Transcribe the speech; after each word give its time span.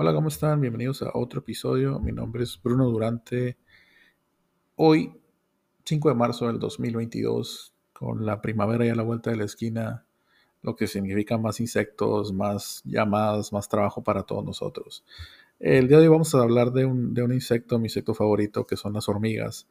Hola, 0.00 0.14
¿cómo 0.14 0.28
están? 0.28 0.60
Bienvenidos 0.60 1.02
a 1.02 1.10
otro 1.12 1.40
episodio. 1.40 1.98
Mi 1.98 2.12
nombre 2.12 2.44
es 2.44 2.62
Bruno 2.62 2.84
Durante. 2.84 3.56
Hoy, 4.76 5.12
5 5.84 6.10
de 6.10 6.14
marzo 6.14 6.46
del 6.46 6.60
2022, 6.60 7.74
con 7.92 8.24
la 8.24 8.40
primavera 8.40 8.86
ya 8.86 8.92
a 8.92 8.94
la 8.94 9.02
vuelta 9.02 9.32
de 9.32 9.38
la 9.38 9.44
esquina, 9.44 10.06
lo 10.62 10.76
que 10.76 10.86
significa 10.86 11.36
más 11.36 11.58
insectos, 11.58 12.32
más 12.32 12.80
llamadas, 12.84 13.52
más 13.52 13.68
trabajo 13.68 14.04
para 14.04 14.22
todos 14.22 14.44
nosotros. 14.44 15.04
El 15.58 15.88
día 15.88 15.98
de 15.98 16.04
hoy 16.04 16.12
vamos 16.12 16.32
a 16.32 16.42
hablar 16.42 16.70
de 16.70 16.84
un, 16.84 17.12
de 17.12 17.24
un 17.24 17.32
insecto, 17.32 17.80
mi 17.80 17.86
insecto 17.86 18.14
favorito, 18.14 18.68
que 18.68 18.76
son 18.76 18.92
las 18.92 19.08
hormigas, 19.08 19.66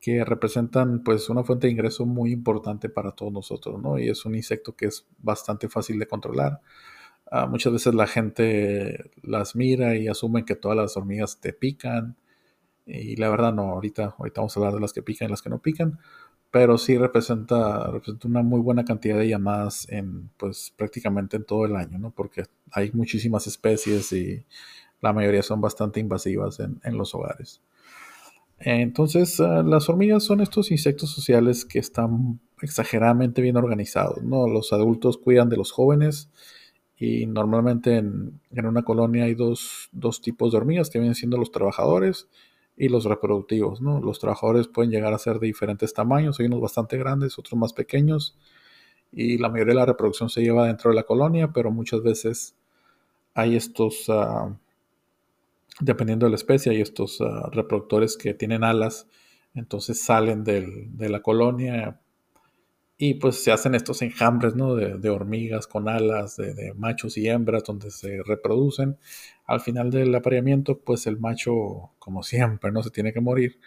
que 0.00 0.24
representan 0.24 1.04
pues 1.04 1.28
una 1.30 1.44
fuente 1.44 1.68
de 1.68 1.72
ingreso 1.72 2.04
muy 2.04 2.32
importante 2.32 2.88
para 2.88 3.12
todos 3.12 3.32
nosotros, 3.32 3.80
¿no? 3.80 3.96
Y 3.96 4.08
es 4.08 4.24
un 4.24 4.34
insecto 4.34 4.74
que 4.74 4.86
es 4.86 5.06
bastante 5.18 5.68
fácil 5.68 6.00
de 6.00 6.08
controlar 6.08 6.60
Ah, 7.34 7.46
muchas 7.46 7.72
veces 7.72 7.94
la 7.94 8.06
gente 8.06 9.10
las 9.22 9.56
mira 9.56 9.96
y 9.96 10.06
asumen 10.06 10.44
que 10.44 10.54
todas 10.54 10.76
las 10.76 10.98
hormigas 10.98 11.40
te 11.40 11.54
pican. 11.54 12.14
Y 12.84 13.16
la 13.16 13.30
verdad 13.30 13.54
no, 13.54 13.70
ahorita, 13.70 14.16
ahorita 14.18 14.42
vamos 14.42 14.54
a 14.54 14.60
hablar 14.60 14.74
de 14.74 14.80
las 14.80 14.92
que 14.92 15.02
pican 15.02 15.28
y 15.28 15.30
las 15.30 15.40
que 15.40 15.48
no 15.48 15.58
pican. 15.58 15.98
Pero 16.50 16.76
sí 16.76 16.98
representa, 16.98 17.90
una 18.24 18.42
muy 18.42 18.60
buena 18.60 18.84
cantidad 18.84 19.16
de 19.18 19.28
llamadas 19.28 19.88
en, 19.88 20.28
pues, 20.36 20.74
prácticamente 20.76 21.38
en 21.38 21.44
todo 21.44 21.64
el 21.64 21.74
año, 21.74 21.98
¿no? 21.98 22.10
Porque 22.10 22.44
hay 22.70 22.90
muchísimas 22.92 23.46
especies 23.46 24.12
y 24.12 24.44
la 25.00 25.14
mayoría 25.14 25.42
son 25.42 25.62
bastante 25.62 26.00
invasivas 26.00 26.60
en, 26.60 26.80
en 26.84 26.98
los 26.98 27.14
hogares. 27.14 27.62
Entonces, 28.58 29.40
ah, 29.40 29.62
las 29.62 29.88
hormigas 29.88 30.22
son 30.24 30.42
estos 30.42 30.70
insectos 30.70 31.10
sociales 31.10 31.64
que 31.64 31.78
están 31.78 32.40
exageradamente 32.60 33.40
bien 33.40 33.56
organizados, 33.56 34.22
¿no? 34.22 34.46
Los 34.48 34.74
adultos 34.74 35.16
cuidan 35.16 35.48
de 35.48 35.56
los 35.56 35.72
jóvenes 35.72 36.28
y 37.04 37.26
normalmente 37.26 37.96
en, 37.96 38.40
una 38.52 38.84
colonia 38.84 39.24
hay 39.24 39.34
dos, 39.34 39.90
tipos 40.22 40.52
de 40.52 40.58
hormigas 40.58 40.88
que 40.88 41.00
vienen 41.00 41.16
siendo 41.16 41.36
los 41.36 41.50
trabajadores 41.50 42.28
y 42.76 42.88
los 42.88 43.06
reproductivos. 43.06 43.80
¿no? 43.80 44.00
Los 44.00 44.20
trabajadores 44.20 44.68
pueden 44.68 44.92
llegar 44.92 45.12
a 45.12 45.18
ser 45.18 45.40
de 45.40 45.48
diferentes 45.48 45.92
tamaños, 45.94 46.38
hay 46.38 46.46
unos 46.46 46.60
bastante 46.60 46.96
grandes, 46.98 47.40
otros 47.40 47.58
más 47.58 47.72
pequeños. 47.72 48.38
Y 49.10 49.38
la 49.38 49.48
mayoría 49.48 49.72
de 49.72 49.80
la 49.80 49.86
reproducción 49.86 50.30
se 50.30 50.42
lleva 50.42 50.68
dentro 50.68 50.90
de 50.90 50.94
la 50.94 51.02
colonia, 51.02 51.50
pero 51.52 51.72
muchas 51.72 52.04
veces 52.04 52.54
hay 53.34 53.56
estos, 53.56 54.04
ah, 54.08 54.56
dependiendo 55.80 56.26
de 56.26 56.30
la 56.30 56.36
especie, 56.36 56.70
hay 56.70 56.82
estos 56.82 57.20
ah, 57.20 57.50
reproductores 57.52 58.16
que 58.16 58.32
tienen 58.32 58.62
alas, 58.62 59.08
entonces 59.54 60.00
salen 60.00 60.44
de 60.44 61.08
la 61.08 61.20
colonia, 61.20 61.98
y 63.04 63.14
pues 63.14 63.42
se 63.42 63.50
hacen 63.50 63.74
estos 63.74 64.00
enjambres, 64.02 64.54
¿no? 64.54 64.76
De, 64.76 65.10
hormigas 65.10 65.66
con 65.66 65.88
alas, 65.88 66.36
de, 66.36 66.72
machos 66.76 67.18
y 67.18 67.28
hembras, 67.28 67.64
donde 67.64 67.90
se 67.90 68.22
reproducen. 68.22 68.96
Al 69.44 69.60
final 69.60 69.90
del 69.90 70.14
apareamiento, 70.14 70.78
pues 70.78 71.08
el 71.08 71.18
macho, 71.18 71.90
como 71.98 72.22
siempre, 72.22 72.70
no 72.70 72.80
se 72.84 72.90
tiene 72.90 73.12
que 73.12 73.20
morir. 73.20 73.58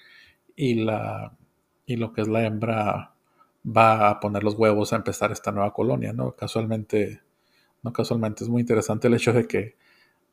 Y, 0.56 0.76
la, 0.76 1.38
y 1.86 1.98
lo 1.98 2.14
que 2.14 2.22
es 2.22 2.30
la 2.30 2.46
hembra 2.46 3.14
va 3.66 4.10
a 4.10 4.22
poner 4.22 4.42
los 4.42 4.56
huevos 4.56 4.94
a 4.94 4.96
empezar 4.96 5.34
esta 5.34 5.52
nueva 5.52 5.74
colonia, 5.74 6.14
¿no? 6.14 6.34
Casualmente, 6.38 7.20
no 7.84 7.92
casualmente, 7.92 8.46
es 8.46 8.50
muy 8.50 8.62
interesante 8.62 9.10
el 9.10 9.16
hecho 9.16 9.34
de 9.34 9.48
que, 9.50 9.76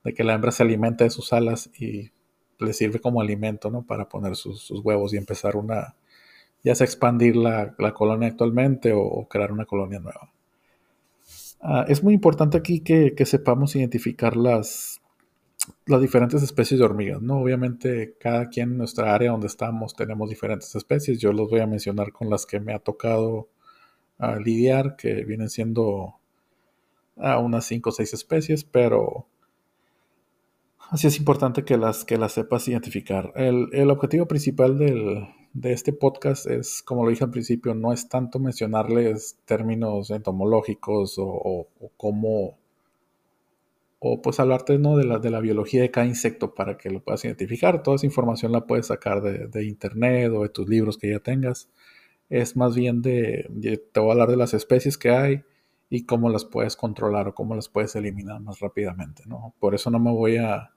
de 0.05 0.15
que 0.15 0.23
la 0.23 0.35
hembra 0.35 0.53
se 0.53 0.63
alimenta 0.63 1.03
de 1.03 1.11
sus 1.11 1.33
alas 1.33 1.71
y 1.77 2.13
le 2.61 2.73
sirve 2.73 3.01
como 3.01 3.21
alimento, 3.21 3.69
¿no? 3.69 3.85
Para 3.85 4.09
poner 4.09 4.37
sus 4.37 4.71
huevos 4.85 5.13
y 5.13 5.17
empezar 5.17 5.57
una, 5.57 5.97
ya 6.65 6.75
sea 6.75 6.85
expandir 6.85 7.37
la, 7.37 7.75
colonia 7.95 8.29
actualmente 8.29 8.93
o, 8.95 9.27
crear 9.29 9.53
una 9.53 9.67
colonia 9.67 9.99
nueva. 9.99 10.31
Ah, 11.61 11.85
es 11.89 12.03
muy 12.03 12.15
importante 12.15 12.57
aquí 12.57 12.81
que, 12.81 13.15
sepamos 13.27 13.77
identificar 13.77 14.37
las, 14.37 15.01
las 15.87 16.01
diferentes 16.01 16.43
especies 16.43 16.81
de 16.81 16.87
hormigas, 16.87 17.23
¿no? 17.23 17.39
Obviamente 17.41 18.15
cada 18.19 18.49
quien 18.49 18.73
en 18.73 18.79
nuestra 18.79 19.15
área 19.15 19.33
donde 19.33 19.47
estamos 19.47 19.95
tenemos 19.95 20.29
diferentes 20.29 20.75
especies. 20.75 21.21
Yo 21.21 21.33
los 21.33 21.51
voy 21.51 21.61
a 21.61 21.67
mencionar 21.67 22.13
con 22.13 22.31
las 22.31 22.47
que 22.47 22.61
me 22.61 22.75
ha 22.75 22.79
tocado 22.79 23.49
ah, 24.19 24.37
lidiar, 24.37 24.97
que 24.97 25.25
vienen 25.25 25.51
siendo 25.51 26.15
ah, 27.17 27.39
unas 27.39 27.65
5 27.67 27.91
o 27.91 27.93
6 27.93 28.15
especies, 28.15 28.65
pero 28.65 29.27
así 30.91 31.07
es 31.09 31.19
importante 31.19 31.65
que 31.65 31.77
las, 31.77 32.05
que 32.05 32.19
las 32.19 32.33
sepas 32.33 32.69
identificar. 32.69 33.33
el 33.37 33.91
objetivo 33.91 34.27
principal 34.27 34.79
del, 34.79 35.27
de 35.55 35.73
este 35.73 35.93
podcast 35.93 36.47
es, 36.47 36.83
como 36.83 37.05
lo 37.05 37.11
dije 37.11 37.25
al 37.25 37.31
principio, 37.31 37.75
no 37.75 37.93
es 37.93 38.09
tanto 38.09 38.39
mencionarles 38.39 39.39
términos 39.45 40.11
entomológicos 40.11 41.19
o, 41.19 41.25
o, 41.25 41.91
cómo, 41.97 42.59
o 43.99 44.23
pues 44.23 44.41
hablarte 44.41 44.79
¿no? 44.79 44.97
de, 44.97 45.05
la, 45.05 45.19
de 45.19 45.31
la 45.31 45.41
biología 45.41 45.83
de 45.83 45.91
cada 45.91 46.07
insecto 46.07 46.55
para 46.55 46.79
que 46.79 46.91
lo 46.91 47.03
puedas 47.03 47.25
identificar. 47.25 47.83
Toda 47.83 47.97
esa 47.97 48.07
información 48.07 48.53
la 48.53 48.67
puedes 48.67 48.87
sacar 48.87 49.21
de, 49.21 49.65
internet 49.65 50.33
o 50.35 50.43
de 50.43 50.49
tus 50.49 50.69
libros 50.69 50.97
que 50.97 51.11
ya 51.11 51.19
tengas. 51.19 51.69
Es 52.31 52.57
más 52.57 52.75
bien 52.75 53.03
de, 53.03 53.47
te 53.93 54.01
voy 54.01 54.09
a 54.09 54.13
hablar 54.13 54.31
de 54.31 54.37
las 54.37 54.55
especies 54.55 54.97
que 54.97 55.11
hay 55.11 55.43
y 55.91 56.07
cómo 56.07 56.31
las 56.31 56.47
puedes 56.47 56.77
controlar 56.77 57.29
o 57.29 57.35
cómo 57.35 57.55
las 57.55 57.69
puedes 57.69 57.95
eliminar 57.95 58.41
más 58.41 58.61
rápidamente. 58.61 59.25
¿no? 59.27 59.55
Por 59.61 59.75
eso 59.75 59.91
no 59.91 59.99
me 59.99 60.11
voy 60.11 60.39
a 60.39 60.71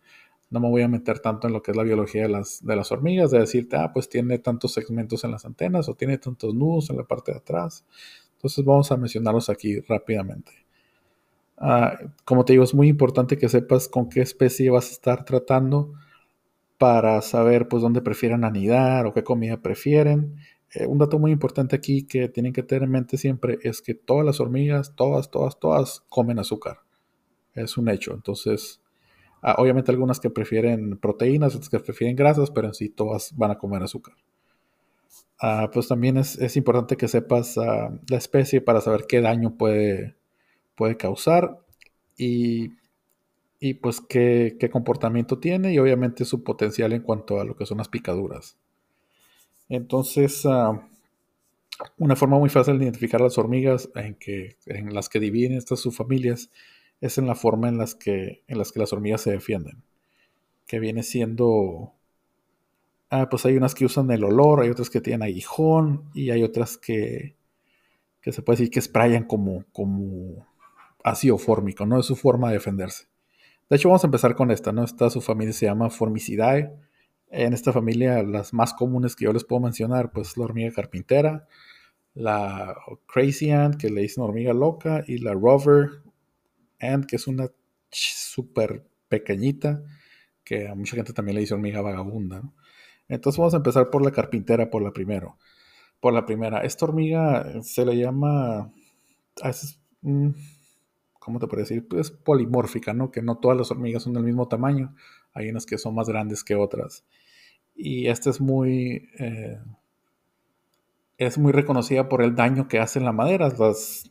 no 0.50 0.60
me 0.60 0.70
voy 0.70 0.84
a 0.84 0.88
meter 0.88 1.20
tanto 1.20 1.48
en 1.48 1.54
lo 1.54 1.62
que 1.62 1.72
es 1.72 1.78
la 1.78 1.84
biología 1.84 2.24
de 2.24 2.30
las, 2.30 2.64
de 2.64 2.76
las 2.76 2.92
hormigas, 2.92 3.32
de 3.32 3.40
decirte, 3.40 3.78
ah, 3.78 3.92
pues 3.94 4.10
tiene 4.10 4.40
tantos 4.40 4.74
segmentos 4.74 5.24
en 5.24 5.32
las 5.32 5.46
antenas 5.46 5.90
o 5.90 5.96
tiene 5.96 6.18
tantos 6.18 6.54
nudos 6.54 6.90
en 6.90 6.98
la 6.98 7.04
parte 7.04 7.32
de 7.32 7.38
atrás. 7.38 7.86
Entonces 8.36 8.64
vamos 8.64 8.92
a 8.92 8.98
mencionarlos 8.98 9.50
aquí 9.50 9.80
rápidamente. 9.82 10.52
Ah, 11.58 11.98
como 12.26 12.46
te 12.46 12.54
digo, 12.54 12.64
es 12.64 12.74
muy 12.74 12.88
importante 12.88 13.38
que 13.38 13.50
sepas 13.50 13.88
con 13.88 14.10
qué 14.10 14.22
especie 14.22 14.70
vas 14.70 14.90
a 14.90 14.92
estar 14.92 15.26
tratando 15.26 15.94
para 16.78 17.22
saber 17.22 17.68
pues 17.68 17.82
dónde 17.82 18.02
prefieren 18.02 18.44
anidar 18.44 19.06
o 19.06 19.14
qué 19.14 19.24
comida 19.24 19.62
prefieren. 19.62 20.36
Eh, 20.74 20.86
un 20.86 20.98
dato 20.98 21.20
muy 21.20 21.32
importante 21.32 21.76
aquí 21.76 22.06
que 22.06 22.28
tienen 22.30 22.54
que 22.54 22.64
tener 22.64 22.84
en 22.84 22.92
mente 22.92 23.18
siempre 23.18 23.60
es 23.64 23.82
que 23.82 23.94
todas 23.96 24.26
las 24.26 24.40
hormigas, 24.40 24.94
todas, 24.96 25.32
todas, 25.32 25.60
todas 25.60 26.04
comen 26.10 26.40
azúcar. 26.40 26.80
Es 27.54 27.78
un 27.78 27.90
hecho. 27.90 28.14
Entonces, 28.14 28.82
Ah, 29.48 29.58
obviamente 29.60 29.92
algunas 29.92 30.20
que 30.20 30.32
prefieren 30.32 30.98
proteínas, 30.98 31.54
otras 31.54 31.70
que 31.70 31.80
prefieren 31.80 32.16
grasas, 32.16 32.50
pero 32.50 32.66
en 32.66 32.74
sí 32.74 32.90
todas 32.90 33.32
van 33.38 33.52
a 33.52 33.60
comer 33.60 33.84
azúcar. 33.84 34.16
Ah, 35.40 35.70
pues 35.72 35.88
también 35.88 36.18
es, 36.18 36.58
importante 36.58 36.98
que 36.98 37.08
sepas 37.08 37.56
ah, 37.60 37.92
la 38.10 38.18
especie 38.18 38.60
para 38.60 38.82
saber 38.82 39.06
qué 39.08 39.22
daño 39.22 39.56
puede, 39.56 40.16
puede 40.74 40.98
causar 40.98 41.60
y, 42.18 42.72
pues 43.82 44.02
qué, 44.02 44.58
comportamiento 44.72 45.38
tiene 45.38 45.74
y 45.74 45.78
obviamente 45.78 46.26
su 46.26 46.44
potencial 46.44 46.94
en 46.94 47.04
cuanto 47.04 47.40
a 47.40 47.46
lo 47.46 47.56
que 47.56 47.68
son 47.68 47.78
las 47.78 47.88
picaduras. 47.88 48.58
Entonces, 49.70 50.44
una 52.00 52.16
forma 52.16 52.40
muy 52.40 52.50
fácil 52.50 52.80
de 52.80 52.86
identificar 52.86 53.22
las 53.22 53.38
hormigas 53.38 53.92
en, 53.94 54.16
que, 54.16 54.58
en 54.66 54.92
las 54.92 55.08
que 55.08 55.20
dividen 55.20 55.54
estas 55.56 55.82
subfamilias 55.82 56.50
es 57.06 57.18
en 57.18 57.28
la 57.28 57.36
forma 57.36 57.70
en 57.70 57.78
las 57.78 57.96
que, 57.96 58.44
en 58.48 58.58
las, 58.58 58.72
que 58.72 58.80
las 58.80 58.94
hormigas 58.94 59.22
se 59.22 59.32
defienden. 59.32 59.84
Que 60.68 60.80
viene 60.80 61.04
siendo... 61.04 61.94
Ah, 63.10 63.30
pues 63.30 63.46
hay 63.46 63.56
unas 63.56 63.76
que 63.76 63.86
usan 63.86 64.10
el 64.12 64.24
olor, 64.24 64.62
hay 64.62 64.70
otras 64.70 64.90
que 64.90 65.00
tienen 65.00 65.22
aguijón 65.22 66.10
y 66.14 66.32
hay 66.32 66.44
otras 66.44 66.78
que, 66.78 67.36
que 68.22 68.32
se 68.32 68.42
puede 68.42 68.58
decir 68.58 68.72
que 68.72 68.82
sprayan 68.82 69.26
como, 69.26 69.64
como 69.72 70.48
ácido 71.04 71.38
fórmico, 71.38 71.86
¿no? 71.86 72.00
Es 72.00 72.08
su 72.08 72.16
forma 72.16 72.48
de 72.48 72.56
defenderse. 72.56 73.06
De 73.70 73.78
hecho, 73.78 73.90
vamos 73.90 74.04
a 74.04 74.08
empezar 74.08 74.36
con 74.36 74.50
esta, 74.50 74.72
¿no? 74.72 74.84
Esta 74.84 75.10
su 75.12 75.22
familia 75.22 75.54
se 75.54 75.68
llama 75.68 75.92
Formicidae. 75.92 76.74
En 77.30 77.54
esta 77.54 77.72
familia, 77.72 78.24
las 78.24 78.54
más 78.54 78.74
comunes 78.74 79.16
que 79.16 79.26
yo 79.26 79.34
les 79.34 79.44
puedo 79.44 79.62
mencionar, 79.62 80.12
pues 80.12 80.38
la 80.38 80.46
hormiga 80.46 80.72
carpintera, 80.72 81.48
la 82.16 82.76
Crazy 83.08 83.52
Ant, 83.52 83.76
que 83.76 83.90
le 83.90 84.02
dicen 84.02 84.24
hormiga 84.24 84.54
loca, 84.54 85.04
y 85.08 85.20
la 85.20 85.34
Rover, 85.34 86.05
que 87.08 87.16
es 87.16 87.28
una 87.28 87.50
súper 87.92 88.86
pequeñita, 89.08 89.84
que 90.44 90.68
a 90.68 90.76
mucha 90.76 90.96
gente 90.96 91.14
también 91.14 91.36
le 91.36 91.42
dice 91.42 91.54
hormiga 91.54 91.82
vagabunda. 91.82 92.42
Entonces 93.08 93.38
vamos 93.38 93.54
a 93.54 93.58
empezar 93.58 93.90
por 93.90 94.04
la 94.04 94.12
carpintera, 94.12 94.70
por 94.70 94.82
la 94.82 94.92
primero. 94.92 95.38
Por 96.00 96.14
la 96.14 96.26
primera. 96.26 96.60
Esta 96.60 96.86
hormiga 96.86 97.62
se 97.62 97.86
le 97.86 97.98
llama. 97.98 98.72
Mm, 100.02 100.30
¿Cómo 101.20 101.40
te 101.40 101.48
puedo 101.48 101.62
decir? 101.62 101.88
Pues 101.88 102.12
polimórfica, 102.12 102.94
¿no? 102.94 103.12
Que 103.12 103.22
no 103.22 103.38
todas 103.38 103.58
las 103.58 103.72
hormigas 103.72 104.04
son 104.04 104.14
del 104.14 104.24
mismo 104.24 104.48
tamaño. 104.48 104.96
Hay 105.34 105.50
unas 105.50 105.66
que 105.66 105.78
son 105.78 105.96
más 105.96 106.08
grandes 106.08 106.44
que 106.44 106.56
otras. 106.56 107.06
Y 107.76 108.08
esta 108.08 108.30
es 108.30 108.42
muy. 108.42 109.10
Eh, 109.20 109.60
es 111.18 111.38
muy 111.38 111.52
reconocida 111.54 112.10
por 112.10 112.22
el 112.22 112.36
daño 112.36 112.68
que 112.68 112.80
hace 112.80 113.00
en 113.00 113.06
la 113.06 113.12
madera. 113.12 113.50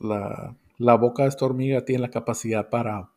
la, 0.00 0.56
la 0.78 0.96
boca 0.96 1.22
de 1.22 1.28
esta 1.28 1.44
hormiga 1.44 1.84
tiene 1.84 2.02
la 2.02 2.10
capacidad 2.10 2.68
para, 2.70 3.10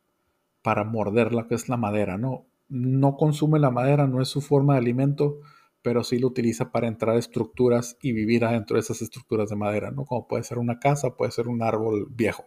para 0.61 0.83
morder 0.83 1.33
la 1.33 1.47
que 1.47 1.55
es 1.55 1.69
la 1.69 1.77
madera, 1.77 2.17
¿no? 2.17 2.45
No 2.69 3.15
consume 3.15 3.59
la 3.59 3.71
madera, 3.71 4.07
no 4.07 4.21
es 4.21 4.27
su 4.27 4.41
forma 4.41 4.73
de 4.73 4.79
alimento, 4.79 5.39
pero 5.81 6.03
sí 6.03 6.19
lo 6.19 6.27
utiliza 6.27 6.71
para 6.71 6.87
entrar 6.87 7.15
a 7.15 7.19
estructuras 7.19 7.97
y 8.01 8.11
vivir 8.11 8.43
adentro 8.43 8.75
de 8.75 8.81
esas 8.81 9.01
estructuras 9.01 9.49
de 9.49 9.55
madera, 9.55 9.91
¿no? 9.91 10.05
Como 10.05 10.27
puede 10.27 10.43
ser 10.43 10.57
una 10.57 10.79
casa, 10.79 11.15
puede 11.15 11.31
ser 11.31 11.47
un 11.47 11.63
árbol 11.63 12.07
viejo. 12.09 12.45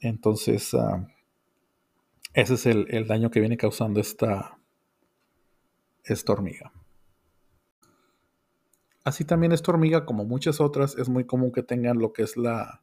Entonces, 0.00 0.72
ah, 0.74 1.06
ese 2.34 2.54
es 2.54 2.66
el, 2.66 3.06
daño 3.06 3.30
que 3.30 3.40
viene 3.40 3.56
causando 3.56 4.00
esta, 4.00 4.58
esta 6.04 6.32
hormiga. 6.32 6.72
Así 9.04 9.24
también 9.24 9.52
esta 9.52 9.70
hormiga, 9.70 10.06
como 10.06 10.24
muchas 10.24 10.60
otras, 10.60 10.96
es 10.96 11.08
muy 11.08 11.24
común 11.24 11.52
que 11.52 11.62
tengan 11.62 11.98
lo 11.98 12.12
que 12.12 12.22
es 12.22 12.36
la 12.36 12.82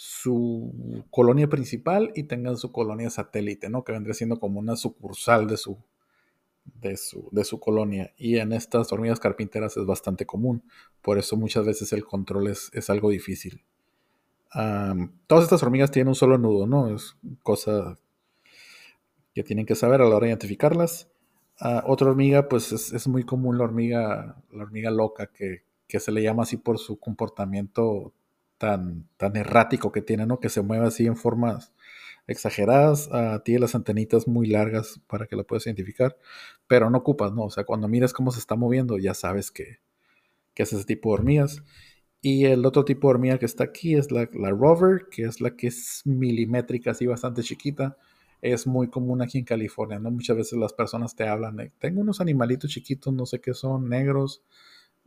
su 0.00 1.04
colonia 1.10 1.48
principal 1.48 2.12
y 2.14 2.22
tengan 2.22 2.56
su 2.56 2.70
colonia 2.70 3.10
satélite, 3.10 3.68
¿no? 3.68 3.82
Que 3.82 3.90
vendría 3.90 4.14
siendo 4.14 4.38
como 4.38 4.60
una 4.60 4.76
sucursal 4.76 5.48
de 5.48 5.56
su, 5.56 5.76
de 6.66 6.96
su, 6.96 7.28
de 7.32 7.42
su 7.42 7.58
colonia. 7.58 8.14
Y 8.16 8.36
en 8.36 8.52
estas 8.52 8.92
hormigas 8.92 9.18
carpinteras 9.18 9.76
es 9.76 9.86
bastante 9.86 10.24
común. 10.24 10.62
Por 11.02 11.18
eso 11.18 11.36
muchas 11.36 11.66
veces 11.66 11.92
el 11.92 12.04
control 12.04 12.46
es, 12.46 12.70
es 12.74 12.90
algo 12.90 13.10
difícil. 13.10 13.64
todas 15.26 15.42
estas 15.42 15.64
hormigas 15.64 15.90
tienen 15.90 16.10
un 16.10 16.14
solo 16.14 16.38
nudo, 16.38 16.68
¿no? 16.68 16.94
Es 16.94 17.16
cosa 17.42 17.98
que 19.34 19.42
tienen 19.42 19.66
que 19.66 19.74
saber 19.74 20.00
a 20.00 20.08
la 20.08 20.14
hora 20.14 20.26
de 20.26 20.30
identificarlas. 20.30 21.10
Ah, 21.58 21.82
otra 21.88 22.08
hormiga, 22.08 22.48
pues 22.48 22.70
es, 22.70 23.08
muy 23.08 23.24
común 23.24 23.58
la 23.58 23.64
hormiga, 23.64 24.36
la 24.52 24.62
hormiga 24.62 24.92
loca, 24.92 25.26
que, 25.26 25.64
que, 25.88 25.98
se 25.98 26.12
le 26.12 26.22
llama 26.22 26.44
así 26.44 26.56
por 26.56 26.78
su 26.78 27.00
comportamiento 27.00 28.12
tan, 28.58 29.08
tan 29.16 29.36
errático 29.36 29.92
que 29.92 30.02
tiene, 30.02 30.26
¿no? 30.26 30.40
Que 30.40 30.48
se 30.48 30.62
mueve 30.62 30.86
así 30.86 31.06
en 31.06 31.16
formas 31.16 31.72
exageradas, 32.26 33.08
uh, 33.08 33.40
tiene 33.42 33.60
las 33.60 33.74
antenitas 33.74 34.28
muy 34.28 34.46
largas 34.46 35.00
para 35.06 35.26
que 35.26 35.34
la 35.34 35.44
puedas 35.44 35.66
identificar, 35.66 36.18
pero 36.66 36.90
no 36.90 36.98
ocupas, 36.98 37.32
¿no? 37.32 37.44
O 37.44 37.50
sea, 37.50 37.64
cuando 37.64 37.88
miras 37.88 38.12
cómo 38.12 38.30
se 38.30 38.38
está 38.38 38.54
moviendo, 38.54 38.98
ya 38.98 39.14
sabes 39.14 39.50
que, 39.50 39.78
que 40.54 40.64
es 40.64 40.72
ese 40.72 40.84
tipo 40.84 41.08
de 41.08 41.14
hormigas. 41.14 41.62
Y 42.20 42.46
el 42.46 42.66
otro 42.66 42.84
tipo 42.84 43.08
de 43.08 43.14
hormiga 43.14 43.38
que 43.38 43.46
está 43.46 43.64
aquí 43.64 43.94
es 43.94 44.10
la, 44.10 44.28
la 44.34 44.50
rover, 44.50 45.06
que 45.10 45.22
es 45.24 45.40
la 45.40 45.56
que 45.56 45.68
es 45.68 46.02
milimétrica, 46.04 46.90
así 46.90 47.06
bastante 47.06 47.42
chiquita. 47.42 47.96
Es 48.42 48.66
muy 48.66 48.88
común 48.88 49.22
aquí 49.22 49.38
en 49.38 49.44
California, 49.44 49.98
¿no? 49.98 50.10
Muchas 50.10 50.36
veces 50.36 50.58
las 50.58 50.72
personas 50.72 51.16
te 51.16 51.26
hablan 51.26 51.56
de, 51.56 51.72
tengo 51.78 52.00
unos 52.00 52.20
animalitos 52.20 52.70
chiquitos, 52.70 53.12
no 53.14 53.24
sé 53.26 53.40
qué 53.40 53.54
son, 53.54 53.88
negros, 53.88 54.42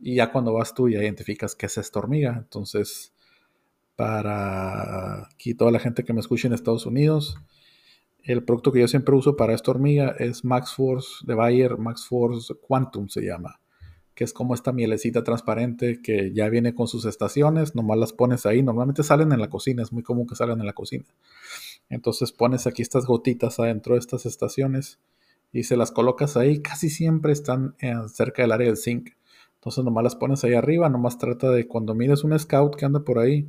y 0.00 0.16
ya 0.16 0.32
cuando 0.32 0.52
vas 0.54 0.74
tú 0.74 0.88
ya 0.88 1.00
identificas 1.00 1.54
que 1.54 1.66
es 1.66 1.78
esta 1.78 1.98
hormiga. 1.98 2.34
Entonces, 2.38 3.12
para 3.96 5.24
aquí 5.24 5.54
toda 5.54 5.70
la 5.70 5.78
gente 5.78 6.04
que 6.04 6.12
me 6.12 6.20
escucha 6.20 6.48
en 6.48 6.54
Estados 6.54 6.86
Unidos. 6.86 7.36
El 8.24 8.44
producto 8.44 8.72
que 8.72 8.80
yo 8.80 8.88
siempre 8.88 9.14
uso 9.14 9.36
para 9.36 9.52
esta 9.52 9.72
hormiga 9.72 10.14
es 10.18 10.44
Max 10.44 10.74
Force 10.74 11.08
de 11.26 11.34
Bayer, 11.34 11.76
Max 11.76 12.06
Force 12.06 12.54
Quantum 12.54 13.08
se 13.08 13.22
llama, 13.22 13.60
que 14.14 14.22
es 14.22 14.32
como 14.32 14.54
esta 14.54 14.70
mielecita 14.72 15.24
transparente 15.24 16.00
que 16.00 16.32
ya 16.32 16.48
viene 16.48 16.72
con 16.72 16.86
sus 16.86 17.04
estaciones, 17.04 17.74
nomás 17.74 17.98
las 17.98 18.12
pones 18.12 18.46
ahí, 18.46 18.62
normalmente 18.62 19.02
salen 19.02 19.32
en 19.32 19.40
la 19.40 19.50
cocina, 19.50 19.82
es 19.82 19.92
muy 19.92 20.04
común 20.04 20.26
que 20.26 20.36
salgan 20.36 20.60
en 20.60 20.66
la 20.66 20.72
cocina. 20.72 21.04
Entonces 21.88 22.30
pones 22.30 22.68
aquí 22.68 22.80
estas 22.82 23.06
gotitas 23.06 23.58
adentro 23.58 23.94
de 23.94 24.00
estas 24.00 24.24
estaciones 24.24 25.00
y 25.52 25.64
se 25.64 25.76
las 25.76 25.90
colocas 25.90 26.36
ahí, 26.36 26.62
casi 26.62 26.90
siempre 26.90 27.32
están 27.32 27.74
cerca 28.06 28.42
del 28.42 28.52
área 28.52 28.68
del 28.68 28.76
zinc. 28.76 29.10
Entonces 29.56 29.84
nomás 29.84 30.04
las 30.04 30.16
pones 30.16 30.44
ahí 30.44 30.54
arriba, 30.54 30.88
nomás 30.88 31.18
trata 31.18 31.50
de 31.50 31.66
cuando 31.66 31.94
mires 31.94 32.22
un 32.22 32.38
scout 32.38 32.76
que 32.76 32.84
anda 32.84 33.00
por 33.00 33.18
ahí, 33.18 33.48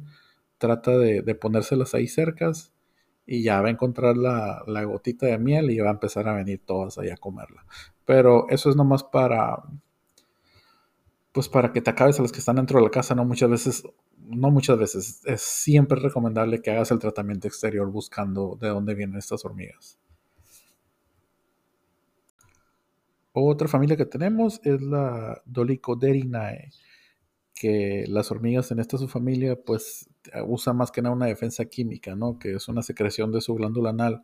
trata 0.57 0.97
de, 0.97 1.35
ponérselas 1.35 1.93
ahí 1.93 2.07
cercas 2.07 2.73
y 3.25 3.43
ya 3.43 3.61
va 3.61 3.67
a 3.67 3.71
encontrar 3.71 4.17
la, 4.17 4.63
gotita 4.85 5.25
de 5.25 5.37
miel 5.37 5.71
y 5.71 5.79
va 5.79 5.89
a 5.89 5.93
empezar 5.93 6.27
a 6.27 6.35
venir 6.35 6.61
todas 6.65 6.97
ahí 6.97 7.09
a 7.09 7.17
comerla. 7.17 7.65
Pero 8.05 8.47
eso 8.49 8.69
es 8.69 8.75
nomás 8.75 9.03
para, 9.03 9.63
pues 11.31 11.49
para 11.49 11.71
que 11.71 11.81
te 11.81 11.89
acabes 11.89 12.19
a 12.19 12.21
los 12.21 12.31
que 12.31 12.39
están 12.39 12.57
dentro 12.57 12.79
de 12.79 12.85
la 12.85 12.91
casa, 12.91 13.15
no 13.15 13.25
muchas 13.25 13.49
veces, 13.49 13.83
no 14.17 14.51
muchas 14.51 14.77
veces, 14.77 15.21
es 15.25 15.41
siempre 15.41 15.99
recomendable 15.99 16.61
que 16.61 16.71
hagas 16.71 16.91
el 16.91 16.99
tratamiento 16.99 17.47
exterior 17.47 17.89
buscando 17.89 18.57
de 18.59 18.69
dónde 18.69 18.95
vienen 18.95 19.17
estas 19.17 19.45
hormigas. 19.45 19.99
Otra 23.35 23.67
familia 23.67 23.97
que 23.97 24.05
tenemos 24.05 24.61
es 24.63 24.79
la 24.81 25.41
Dolichoderinae 25.45 26.69
que 27.53 28.05
las 28.07 28.29
hormigas 28.29 28.71
en 28.71 28.79
esta 28.79 28.97
subfamilia 28.97 29.55
pues 29.55 30.09
usan 30.45 30.77
más 30.77 30.91
que 30.91 31.01
nada 31.01 31.15
una 31.15 31.25
defensa 31.25 31.65
química, 31.65 32.15
¿no? 32.15 32.39
Que 32.39 32.53
es 32.55 32.67
una 32.67 32.81
secreción 32.81 33.31
de 33.31 33.41
su 33.41 33.55
glándula 33.55 33.89
anal 33.91 34.23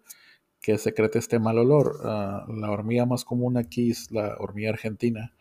que 0.62 0.78
secreta 0.78 1.20
este 1.20 1.40
mal 1.40 1.58
olor. 1.58 2.02
Ah, 2.04 2.46
la 2.50 2.72
hormiga 2.72 3.06
más 3.06 3.26
común 3.26 3.58
aquí 3.58 3.92
es 3.92 4.12
la 4.12 4.36
hormiga 4.40 4.70
argentina, 4.72 5.34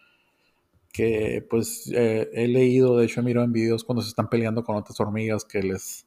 que 0.92 1.46
pues 1.48 1.90
eh, 1.94 2.28
he 2.32 2.48
leído, 2.48 2.98
de 2.98 3.06
hecho 3.06 3.20
he 3.20 3.24
mirado 3.24 3.44
en 3.44 3.52
videos 3.52 3.84
cuando 3.84 4.02
se 4.02 4.08
están 4.08 4.28
peleando 4.28 4.64
con 4.64 4.76
otras 4.76 4.98
hormigas 5.00 5.44
que 5.44 5.62
les, 5.62 6.06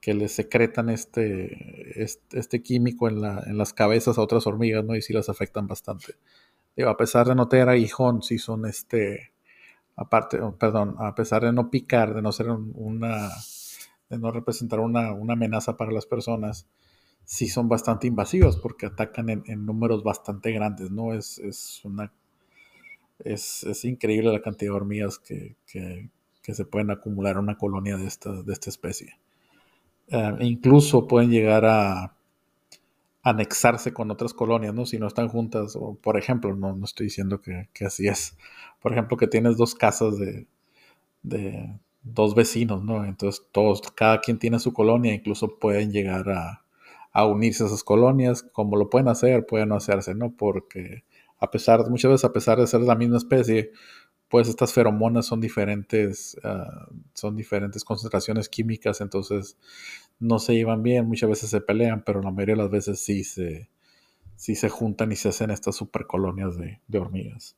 que 0.00 0.14
les 0.14 0.32
secretan 0.32 0.90
este, 0.90 2.02
este, 2.02 2.62
químico 2.62 3.08
en, 3.08 3.20
la, 3.20 3.42
en, 3.46 3.58
las 3.58 3.72
cabezas 3.72 4.18
a 4.18 4.22
otras 4.22 4.46
hormigas, 4.46 4.84
¿no? 4.84 4.96
Y 4.96 5.02
sí 5.02 5.12
las 5.12 5.28
afectan 5.28 5.66
bastante. 5.66 6.14
A 6.86 6.96
pesar 6.96 7.28
de 7.28 7.34
no 7.34 7.48
tener 7.48 7.68
aguijón, 7.68 8.22
sí 8.22 8.38
son 8.38 8.66
este 8.66 9.32
aparte, 10.00 10.38
perdón, 10.58 10.96
a 10.98 11.14
pesar 11.14 11.44
de 11.44 11.52
no 11.52 11.70
picar, 11.70 12.14
de 12.14 12.22
no 12.22 12.32
ser 12.32 12.48
una, 12.50 13.28
de 14.10 14.18
no 14.18 14.30
representar 14.30 14.80
una, 14.80 15.08
amenaza 15.08 15.76
para 15.76 15.92
las 15.92 16.04
personas, 16.04 16.66
sí 17.24 17.48
son 17.48 17.68
bastante 17.68 18.06
invasivas 18.06 18.56
porque 18.56 18.86
atacan 18.86 19.30
en, 19.30 19.64
números 19.64 20.02
bastante 20.02 20.52
grandes, 20.52 20.90
¿no? 20.90 21.14
Es, 21.14 21.38
es 21.38 21.80
una, 21.84 22.12
es, 23.20 23.84
increíble 23.84 24.32
la 24.32 24.42
cantidad 24.42 24.72
de 24.72 24.76
hormigas 24.76 25.18
que, 25.18 25.56
se 26.42 26.64
pueden 26.64 26.90
acumular 26.90 27.36
en 27.36 27.44
una 27.44 27.56
colonia 27.56 27.96
de 27.96 28.06
esta, 28.06 28.42
de 28.42 28.52
esta 28.52 28.70
especie. 28.70 29.20
Eh, 30.08 30.36
incluso 30.40 31.06
pueden 31.06 31.30
llegar 31.30 31.64
a 31.64 32.16
anexarse 33.22 33.92
con 33.92 34.10
otras 34.10 34.34
colonias, 34.34 34.74
¿no? 34.74 34.86
Si 34.86 34.98
no 34.98 35.06
están 35.06 35.28
juntas, 35.28 35.76
o 35.76 35.94
por 35.94 36.18
ejemplo, 36.18 36.56
no, 36.56 36.74
no 36.74 36.84
estoy 36.84 37.06
diciendo 37.06 37.40
que, 37.40 37.68
así 37.84 38.08
es. 38.08 38.36
Por 38.80 38.92
ejemplo, 38.92 39.16
que 39.16 39.28
tienes 39.28 39.56
dos 39.56 39.74
casas 39.74 40.18
de, 40.18 40.46
de, 41.22 41.78
dos 42.02 42.34
vecinos, 42.34 42.82
¿no? 42.84 43.04
Entonces 43.04 43.44
todos, 43.52 43.82
cada 43.92 44.20
quien 44.20 44.38
tiene 44.38 44.58
su 44.58 44.72
colonia, 44.72 45.14
incluso 45.14 45.58
pueden 45.58 45.92
llegar 45.92 46.28
a, 46.30 46.64
a 47.12 47.26
unirse 47.26 47.64
a 47.64 47.66
esas 47.66 47.84
colonias, 47.84 48.42
como 48.42 48.76
lo 48.76 48.90
pueden 48.90 49.08
hacer, 49.08 49.46
pueden 49.46 49.70
no 49.70 49.76
hacerse, 49.76 50.14
¿no? 50.14 50.34
Porque 50.36 51.04
a 51.38 51.50
pesar, 51.50 51.88
muchas 51.90 52.10
veces 52.10 52.24
a 52.24 52.32
pesar 52.32 52.58
de 52.58 52.66
ser 52.66 52.80
la 52.82 52.94
misma 52.94 53.16
especie, 53.16 53.72
pues 54.28 54.48
estas 54.48 54.72
feromonas 54.72 55.26
son 55.26 55.40
diferentes, 55.40 56.38
ah, 56.44 56.88
son 57.14 57.36
diferentes 57.36 57.84
concentraciones 57.84 58.48
químicas, 58.48 59.00
entonces 59.00 59.58
no 60.20 60.38
se 60.38 60.54
llevan 60.54 60.82
bien, 60.82 61.06
muchas 61.06 61.30
veces 61.30 61.50
se 61.50 61.60
pelean, 61.60 62.04
pero 62.04 62.22
la 62.22 62.30
mayoría 62.30 62.54
de 62.54 62.62
las 62.62 62.70
veces 62.70 63.00
sí 63.00 63.24
se, 63.24 63.70
sí 64.36 64.54
se 64.54 64.68
juntan 64.68 65.10
y 65.12 65.16
se 65.16 65.30
hacen 65.30 65.50
estas 65.50 65.76
supercolonias 65.76 66.56
de, 66.56 66.80
de 66.86 66.98
hormigas. 66.98 67.56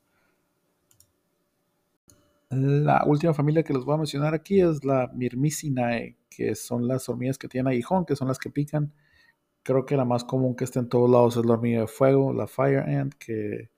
La 2.53 3.05
última 3.07 3.35
familia 3.35 3.63
que 3.63 3.73
les 3.73 3.85
voy 3.85 3.95
a 3.95 3.99
mencionar 3.99 4.35
aquí 4.35 4.61
es 4.61 4.85
la 4.85 5.11
Myrmicinae, 5.15 6.17
que 6.31 6.55
son 6.55 6.87
las 6.87 7.09
hormigas 7.09 7.39
que 7.39 7.49
tienen 7.49 7.69
aguijón, 7.73 8.05
que 8.05 8.17
son 8.17 8.29
las 8.29 8.39
que 8.39 8.51
pican. 8.51 8.93
Creo 9.63 9.87
que 9.87 9.97
la 9.97 10.05
más 10.05 10.25
común 10.25 10.57
que 10.57 10.65
está 10.65 10.81
en 10.81 10.89
todos 10.89 11.11
lados 11.11 11.37
es 11.37 11.45
la 11.47 11.55
hormiga 11.55 11.81
de 11.83 11.87
fuego, 11.87 12.33
la 12.33 12.47
fire 12.47 12.81
ant, 12.81 13.15
que 13.15 13.73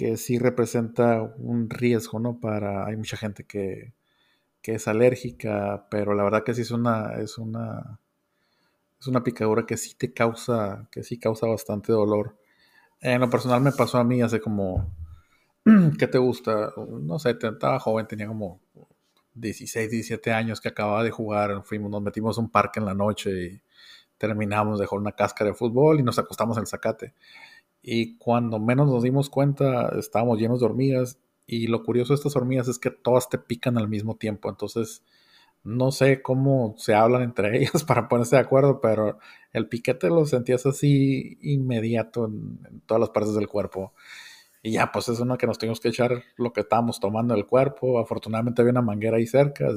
que 0.00 0.16
sí 0.16 0.38
representa 0.38 1.20
un 1.22 1.68
riesgo, 1.68 2.18
¿no? 2.20 2.40
Para, 2.40 2.86
hay 2.86 2.96
mucha 2.96 3.18
gente 3.18 3.44
que, 3.44 3.92
es 4.62 4.88
alérgica, 4.88 5.88
pero 5.90 6.14
la 6.14 6.22
verdad 6.22 6.44
que 6.44 6.54
sí 6.54 6.62
es 6.62 6.70
una, 6.70 7.16
es 7.20 7.38
una, 7.38 8.00
es 9.00 9.06
una 9.08 9.22
picadura 9.24 9.66
que 9.66 9.76
sí 9.76 9.94
te 9.98 10.12
causa, 10.14 10.88
que 10.92 11.02
sí 11.02 11.18
causa 11.18 11.46
bastante 11.48 11.92
dolor. 11.92 12.38
En 13.00 13.20
lo 13.20 13.28
personal 13.28 13.60
me 13.60 13.72
pasó 13.72 13.98
a 13.98 14.04
mí 14.04 14.22
hace 14.22 14.40
como, 14.40 14.94
¿qué 15.98 16.06
te 16.06 16.18
gusta? 16.18 16.72
No 16.76 17.18
sé, 17.18 17.30
estaba 17.30 17.78
joven, 17.78 18.06
tenía 18.06 18.26
como 18.26 18.60
16, 19.34 19.90
17 19.90 20.32
años 20.32 20.60
que 20.60 20.68
acababa 20.68 21.02
de 21.02 21.10
jugar, 21.10 21.62
fuimos, 21.64 21.90
nos 21.90 22.02
metimos 22.02 22.38
a 22.38 22.40
un 22.40 22.50
parque 22.50 22.80
en 22.80 22.86
la 22.86 22.94
noche 22.94 23.30
y 23.30 23.62
terminamos 24.18 24.78
de 24.78 24.86
jugar 24.86 25.00
una 25.00 25.12
cáscara 25.12 25.50
de 25.50 25.56
fútbol 25.56 26.00
y 26.00 26.02
nos 26.02 26.18
acostamos 26.18 26.56
en 26.56 26.62
el 26.62 26.66
zacate. 26.66 27.14
Y 27.82 28.16
cuando 28.18 28.58
menos 28.58 28.88
nos 28.88 29.02
dimos 29.02 29.30
cuenta, 29.30 29.90
estábamos 29.98 30.38
llenos 30.38 30.60
de 30.60 30.66
hormigas. 30.66 31.18
Y 31.46 31.66
lo 31.66 31.82
curioso 31.82 32.12
de 32.12 32.16
estas 32.16 32.36
hormigas 32.36 32.68
es 32.68 32.78
que 32.78 32.90
todas 32.90 33.28
te 33.28 33.38
pican 33.38 33.78
al 33.78 33.88
mismo 33.88 34.16
tiempo. 34.16 34.50
Entonces, 34.50 35.02
no 35.64 35.90
sé 35.92 36.22
cómo 36.22 36.74
se 36.78 36.94
hablan 36.94 37.22
entre 37.22 37.56
ellas 37.62 37.84
para 37.84 38.08
ponerse 38.08 38.36
de 38.36 38.42
acuerdo, 38.42 38.80
pero 38.80 39.18
el 39.52 39.68
piquete 39.68 40.08
lo 40.08 40.26
sentías 40.26 40.66
así 40.66 41.38
inmediato 41.42 42.26
en, 42.26 42.82
todas 42.86 43.00
las 43.00 43.10
partes 43.10 43.34
del 43.34 43.48
cuerpo. 43.48 43.94
Y 44.62 44.72
ya, 44.72 44.92
pues 44.92 45.08
es 45.08 45.20
una 45.20 45.38
que 45.38 45.46
nos 45.46 45.58
tuvimos 45.58 45.80
que 45.80 45.88
echar 45.88 46.22
lo 46.36 46.52
que 46.52 46.60
estábamos 46.60 47.00
tomando 47.00 47.34
del 47.34 47.46
cuerpo. 47.46 47.98
Afortunadamente 47.98 48.60
había 48.60 48.72
una 48.72 48.82
manguera 48.82 49.16
ahí 49.16 49.26
cerca, 49.26 49.68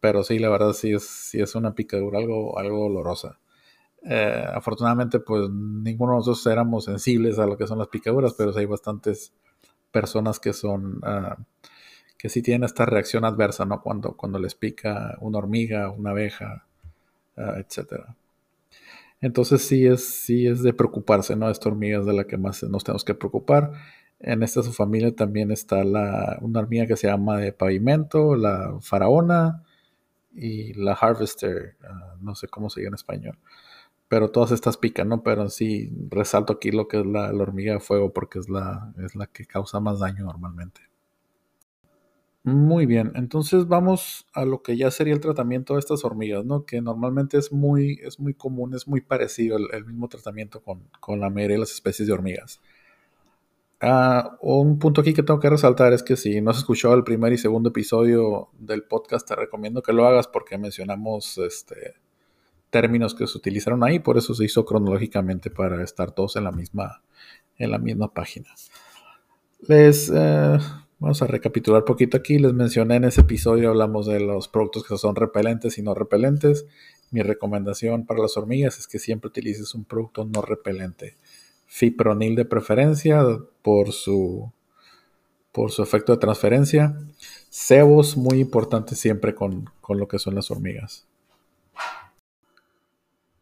pero 0.00 0.24
sí, 0.24 0.38
la 0.38 0.48
verdad 0.48 0.72
sí 0.72 0.92
es, 0.92 1.04
sí 1.04 1.40
es 1.40 1.54
una 1.54 1.74
picadura 1.74 2.18
algo, 2.18 2.58
algo 2.58 2.78
dolorosa. 2.78 3.38
Eh, 4.04 4.44
afortunadamente, 4.52 5.20
pues 5.20 5.48
ninguno 5.50 6.12
de 6.12 6.18
nosotros 6.18 6.46
éramos 6.46 6.86
sensibles 6.86 7.38
a 7.38 7.46
lo 7.46 7.56
que 7.56 7.66
son 7.66 7.78
las 7.78 7.88
picaduras, 7.88 8.34
pero 8.36 8.56
hay 8.56 8.66
bastantes 8.66 9.32
personas 9.92 10.40
que 10.40 10.52
son, 10.52 11.00
ah, 11.04 11.36
que 12.18 12.28
sí 12.28 12.42
tienen 12.42 12.64
esta 12.64 12.86
reacción 12.86 13.24
adversa, 13.24 13.64
¿no? 13.64 13.80
Cuando, 13.80 14.16
cuando 14.16 14.38
les 14.38 14.54
pica 14.54 15.16
una 15.20 15.38
hormiga, 15.38 15.90
una 15.90 16.10
abeja, 16.10 16.66
uh, 17.36 17.58
etc. 17.58 18.06
Entonces 19.22 19.62
sí 19.62 19.86
es, 19.86 20.04
sí 20.04 20.46
es 20.48 20.62
de 20.62 20.74
preocuparse, 20.74 21.36
¿no? 21.36 21.48
Esta 21.48 21.68
hormiga 21.68 22.00
es 22.00 22.06
de 22.06 22.12
la 22.12 22.24
que 22.24 22.36
más 22.36 22.62
nos 22.64 22.84
tenemos 22.84 23.04
que 23.04 23.14
preocupar. 23.14 23.72
En 24.18 24.42
esta 24.42 24.62
familia 24.64 25.14
también 25.14 25.50
está 25.52 25.84
la, 25.84 26.38
una 26.42 26.60
hormiga 26.60 26.86
que 26.86 26.96
se 26.96 27.06
llama 27.06 27.38
de 27.38 27.52
pavimento, 27.52 28.36
la 28.36 28.76
faraona 28.80 29.64
y 30.34 30.74
la 30.74 30.92
harvester, 30.94 31.76
ah, 31.84 32.16
no 32.20 32.34
sé 32.34 32.48
cómo 32.48 32.68
se 32.70 32.80
dice 32.80 32.88
en 32.88 32.94
español. 32.94 33.38
Pero 34.08 34.30
todas 34.30 34.52
estas 34.52 34.76
pican, 34.76 35.08
¿no? 35.08 35.22
Pero 35.22 35.48
sí 35.50 35.90
resalto 36.10 36.54
aquí 36.54 36.72
lo 36.72 36.88
que 36.88 37.00
es 37.00 37.06
la, 37.06 37.32
la 37.32 37.42
hormiga 37.42 37.74
de 37.74 37.80
fuego 37.80 38.12
porque 38.12 38.40
es 38.40 38.48
la, 38.48 38.92
es 39.04 39.14
la 39.14 39.26
que 39.26 39.46
causa 39.46 39.80
más 39.80 40.00
daño 40.00 40.24
normalmente. 40.24 40.82
Muy 42.44 42.86
bien, 42.86 43.12
entonces 43.14 43.68
vamos 43.68 44.26
a 44.32 44.44
lo 44.44 44.62
que 44.62 44.76
ya 44.76 44.90
sería 44.90 45.14
el 45.14 45.20
tratamiento 45.20 45.74
de 45.74 45.80
estas 45.80 46.04
hormigas, 46.04 46.44
¿no? 46.44 46.64
Que 46.66 46.80
normalmente 46.80 47.38
es 47.38 47.52
muy, 47.52 48.00
es 48.02 48.18
muy 48.18 48.34
común, 48.34 48.74
es 48.74 48.88
muy 48.88 49.00
parecido 49.00 49.56
el, 49.58 49.84
mismo 49.84 50.08
tratamiento 50.08 50.60
con, 50.60 50.82
con, 50.98 51.20
la 51.20 51.30
mayoría 51.30 51.54
de 51.54 51.60
las 51.60 51.70
especies 51.70 52.08
de 52.08 52.14
hormigas. 52.14 52.60
Ah, 53.80 54.36
un 54.40 54.78
punto 54.80 55.00
aquí 55.02 55.14
que 55.14 55.22
tengo 55.22 55.38
que 55.38 55.50
resaltar 55.50 55.92
es 55.92 56.02
que 56.02 56.16
si 56.16 56.40
no 56.40 56.50
has 56.50 56.58
escuchado 56.58 56.94
el 56.94 57.04
primer 57.04 57.32
y 57.32 57.38
segundo 57.38 57.68
episodio 57.68 58.48
del 58.58 58.82
podcast, 58.84 59.28
te 59.28 59.36
recomiendo 59.36 59.80
que 59.80 59.92
lo 59.92 60.06
hagas 60.06 60.26
porque 60.26 60.58
mencionamos 60.58 61.38
este, 61.38 61.94
términos 62.70 63.14
que 63.14 63.28
se 63.28 63.38
utilizaron 63.38 63.84
ahí, 63.84 64.00
por 64.00 64.18
eso 64.18 64.34
se 64.34 64.44
hizo 64.44 64.64
cronológicamente 64.64 65.48
para 65.50 65.82
estar 65.84 66.10
todos 66.10 66.34
en 66.34 66.44
la 66.44 66.52
misma, 66.52 67.02
en 67.56 67.70
la 67.70 67.78
misma 67.78 68.12
página. 68.12 68.48
Les... 69.68 70.10
Eh, 70.12 70.58
Vamos 71.02 71.20
a 71.20 71.26
recapitular 71.26 71.84
poquito 71.84 72.16
aquí. 72.16 72.38
Les 72.38 72.52
mencioné 72.52 72.94
en 72.94 73.02
ese 73.02 73.22
episodio, 73.22 73.70
hablamos 73.70 74.06
de 74.06 74.20
los 74.20 74.46
productos 74.46 74.84
que 74.86 74.96
son 74.96 75.16
repelentes 75.16 75.76
y 75.76 75.82
no 75.82 75.94
repelentes. 75.94 76.64
Mi 77.10 77.22
recomendación 77.22 78.06
para 78.06 78.22
las 78.22 78.36
hormigas 78.36 78.78
es 78.78 78.86
que 78.86 79.00
siempre 79.00 79.26
utilices 79.26 79.74
un 79.74 79.84
producto 79.84 80.24
no 80.24 80.42
repelente. 80.42 81.16
Fipronil 81.66 82.36
de 82.36 82.44
preferencia 82.44 83.24
por 83.62 83.90
su, 83.90 84.52
por 85.50 85.72
su 85.72 85.82
efecto 85.82 86.12
de 86.12 86.18
transferencia. 86.18 86.96
Cebos, 87.50 88.16
muy 88.16 88.38
importante 88.38 88.94
siempre 88.94 89.34
con, 89.34 89.70
con 89.80 89.98
lo 89.98 90.06
que 90.06 90.20
son 90.20 90.36
las 90.36 90.52
hormigas. 90.52 91.08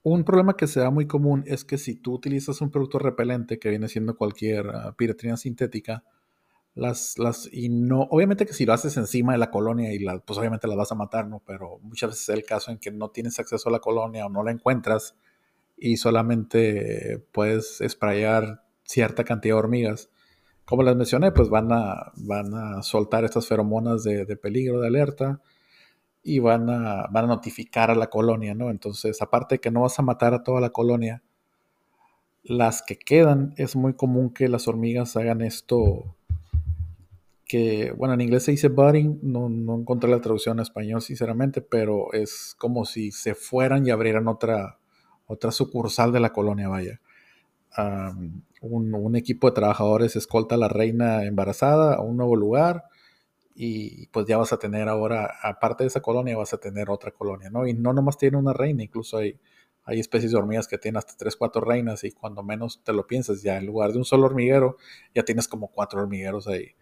Un 0.03 0.25
problema 0.25 0.57
que 0.57 0.67
se 0.67 0.81
da 0.81 0.89
muy 0.89 1.07
común 1.07 1.45
es 1.47 1.67
que 1.67 1.77
si 1.77 1.95
tú 1.95 2.15
utilizas 2.15 2.63
un 2.63 2.71
producto 2.71 2.99
repelente 2.99 3.59
que 3.59 3.69
viene 3.69 3.89
siendo 3.89 4.17
cualquier 4.17 4.67
uh, 4.67 5.37
sintética, 5.37 6.05
las, 6.81 7.19
las, 7.19 7.47
y 7.53 7.69
no, 7.69 8.09
obviamente 8.11 8.47
que 8.47 8.55
si 8.55 8.65
lo 8.65 8.73
haces 8.73 8.97
encima 8.97 9.33
de 9.33 9.39
la 9.39 9.51
colonia 9.51 9.93
y 9.93 9.99
la, 9.99 10.19
pues 10.19 10.39
obviamente 10.39 10.67
la 10.67 10.77
vas 10.77 10.91
a 10.91 10.95
matar, 10.95 11.29
¿no? 11.29 11.43
Pero 11.47 11.79
muchas 11.83 12.11
veces 12.11 12.29
es 12.31 12.35
el 12.35 12.45
caso 12.45 12.71
en 12.71 12.79
que 12.79 12.91
no 12.91 13.11
tienes 13.11 13.39
acceso 13.39 13.69
a 13.69 13.73
la 13.73 13.81
colonia 13.81 14.25
o 14.25 14.31
no 14.31 14.43
la 14.43 14.51
encuentras 14.51 15.15
y 15.77 15.99
solamente 15.99 17.23
puedes 17.33 17.83
sprayar 17.87 18.63
cierta 18.83 19.25
cantidad 19.25 19.57
de 19.57 19.59
hormigas. 19.59 20.11
Como 20.65 20.83
les 20.83 20.97
mencioné, 20.97 21.33
pues 21.33 21.51
van 21.51 21.71
a, 21.71 22.13
van 22.17 22.55
a 22.55 22.83
soltar 22.83 23.25
estas 23.25 23.47
feromonas 23.47 24.03
de, 24.03 24.25
de 24.25 24.37
peligro, 24.37 24.81
de 24.81 24.89
alerta 24.89 25.43
y 26.23 26.39
van 26.39 26.71
a, 26.71 27.09
van 27.11 27.27
a 27.27 27.29
notificar 27.29 27.91
a 27.91 27.95
la 27.95 28.09
colonia, 28.09 28.55
¿no? 28.55 28.71
Entonces, 28.71 29.21
aparte 29.21 29.57
de 29.57 29.61
que 29.61 29.71
no 29.71 29.83
vas 29.83 29.99
a 29.99 30.03
matar 30.03 30.33
a 30.33 30.43
toda 30.43 30.63
la 30.63 30.71
colonia, 30.71 31.23
las 32.43 32.81
que 32.81 32.99
quedan 32.99 33.53
es 33.59 33.77
muy 33.77 33.93
común 33.93 34.31
que 34.31 34.49
las 34.49 34.67
hormigas 34.67 35.15
hagan 35.19 35.43
esto 35.43 36.17
que, 37.51 37.91
bueno, 37.97 38.15
en 38.15 38.21
inglés 38.21 38.45
se 38.45 38.53
dice 38.53 38.69
budding, 38.69 39.19
no, 39.23 39.49
no 39.49 39.81
encontré 39.81 40.09
la 40.09 40.21
traducción 40.21 40.59
en 40.59 40.63
español 40.63 41.03
sinceramente, 41.03 41.61
pero 41.61 42.13
es 42.13 42.55
como 42.57 42.85
si 42.85 43.11
se 43.11 43.35
fueran 43.35 43.85
y 43.85 43.91
abrieran 43.91 44.29
otra, 44.29 44.79
otra 45.27 45.51
sucursal 45.51 46.13
de 46.13 46.21
la 46.21 46.33
colonia, 46.33 46.69
vaya. 46.69 47.01
un, 48.63 49.17
equipo 49.17 49.49
de 49.49 49.55
trabajadores 49.55 50.15
escolta 50.15 50.55
a 50.55 50.59
la 50.59 50.69
reina 50.69 51.25
embarazada 51.25 51.95
a 51.97 52.03
un 52.03 52.19
nuevo 52.19 52.37
lugar 52.37 52.85
y 53.57 54.07
pues 54.09 54.27
ya 54.27 54.37
vas 54.39 54.53
a 54.53 54.59
tener 54.59 54.89
ahora, 54.89 55.29
aparte 55.43 55.83
de 55.83 55.89
esa 55.89 56.03
colonia, 56.03 56.37
vas 56.37 56.55
a 56.55 56.59
tener 56.59 56.89
otra 56.89 57.11
colonia, 57.11 57.51
¿no? 57.51 57.67
Y 57.67 57.75
no 57.75 57.93
nomás 57.93 58.17
tiene 58.17 58.37
una 58.37 58.53
reina, 58.53 58.85
incluso 58.85 59.19
hay, 59.19 59.41
hay 59.83 59.99
especies 59.99 60.31
de 60.31 60.39
hormigas 60.39 60.69
que 60.69 60.79
tienen 60.79 60.99
hasta 60.99 61.17
3, 61.17 61.35
4 61.35 61.63
reinas 61.63 62.05
y 62.05 62.13
cuando 62.13 62.45
menos 62.45 62.81
te 62.85 62.93
lo 62.93 63.09
piensas, 63.09 63.43
ya 63.43 63.59
en 63.59 63.67
lugar 63.67 63.91
de 63.91 63.99
un 63.99 64.05
solo 64.05 64.27
hormiguero, 64.27 64.77
ya 65.17 65.25
tienes 65.25 65.49
como 65.49 65.67
cuatro 65.73 66.01
hormigueros 66.01 66.47
ahí. 66.47 66.77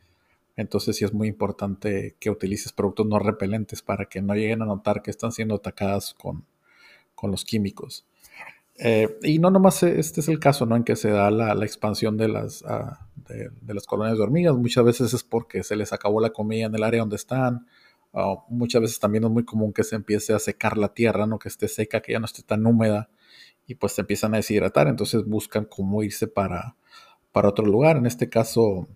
Entonces 0.59 0.97
sí 0.97 1.05
es 1.05 1.15
muy 1.15 1.29
importante 1.29 2.17
que 2.19 2.31
utilices 2.31 2.73
productos 2.73 3.07
no 3.07 3.21
repelentes 3.21 3.81
para 3.81 4.07
que 4.07 4.21
no 4.21 4.35
lleguen 4.35 4.61
a 4.61 4.67
notar 4.67 5.03
que 5.03 5.13
están 5.13 5.31
siendo 5.31 5.55
atacadas 5.55 6.15
con, 6.15 6.45
los 7.23 7.45
químicos. 7.45 8.05
Eh, 8.77 9.19
y 9.23 9.39
no 9.39 9.51
nomás 9.53 9.85
este 9.85 10.21
es 10.21 10.29
el 10.29 10.41
caso 10.41 10.67
¿no? 10.67 10.75
en 10.75 10.83
que 10.83 10.97
se 10.97 11.11
da 11.11 11.31
la, 11.31 11.53
expansión 11.65 12.17
de 12.17 12.27
las, 12.27 12.65
ah, 12.67 13.07
de, 13.29 13.73
las 13.73 13.87
colonias 13.87 14.19
de 14.19 14.25
hormigas. 14.25 14.57
Muchas 14.57 14.85
veces 14.85 15.15
es 15.15 15.23
porque 15.23 15.63
se 15.63 15.77
les 15.77 15.93
acabó 15.93 16.21
la 16.21 16.31
comida 16.31 16.67
en 16.67 16.75
el 16.75 16.83
área 16.83 17.01
donde 17.01 17.17
están. 17.17 17.69
muchas 18.49 18.83
veces 18.83 18.99
también 18.99 19.23
es 19.23 19.31
muy 19.31 19.45
común 19.45 19.73
que 19.73 19.85
se 19.85 19.95
empiece 19.95 20.35
a 20.35 20.41
secar 20.41 20.77
la 20.77 20.93
tierra, 20.93 21.25
¿no? 21.25 21.39
que 21.39 21.49
esté 21.49 21.69
seca, 21.69 22.01
que 22.01 22.15
ya 22.15 22.19
no 22.19 22.27
esté 22.27 22.43
tan 22.43 22.67
húmeda 22.67 23.11
y 23.69 23.77
pues 23.77 23.93
se 23.93 24.01
empiezan 24.01 24.35
a 24.35 24.39
deshidratar. 24.39 24.89
Entonces 24.89 25.25
buscan 25.25 25.67
cómo 25.67 26.03
irse 26.03 26.27
para, 26.27 26.75
para 27.31 27.49
otro 27.49 27.65
lugar. 27.65 27.97
En 27.97 28.07
este 28.07 28.29
caso, 28.29 28.89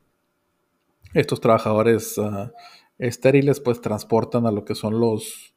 estos 1.15 1.41
trabajadores 1.41 2.19
ah, 2.19 2.53
estériles 2.99 3.61
pues 3.61 3.81
transportan 3.81 4.47
a 4.47 4.51
lo 4.51 4.65
que 4.65 4.75
son 4.75 5.01
los 5.01 5.53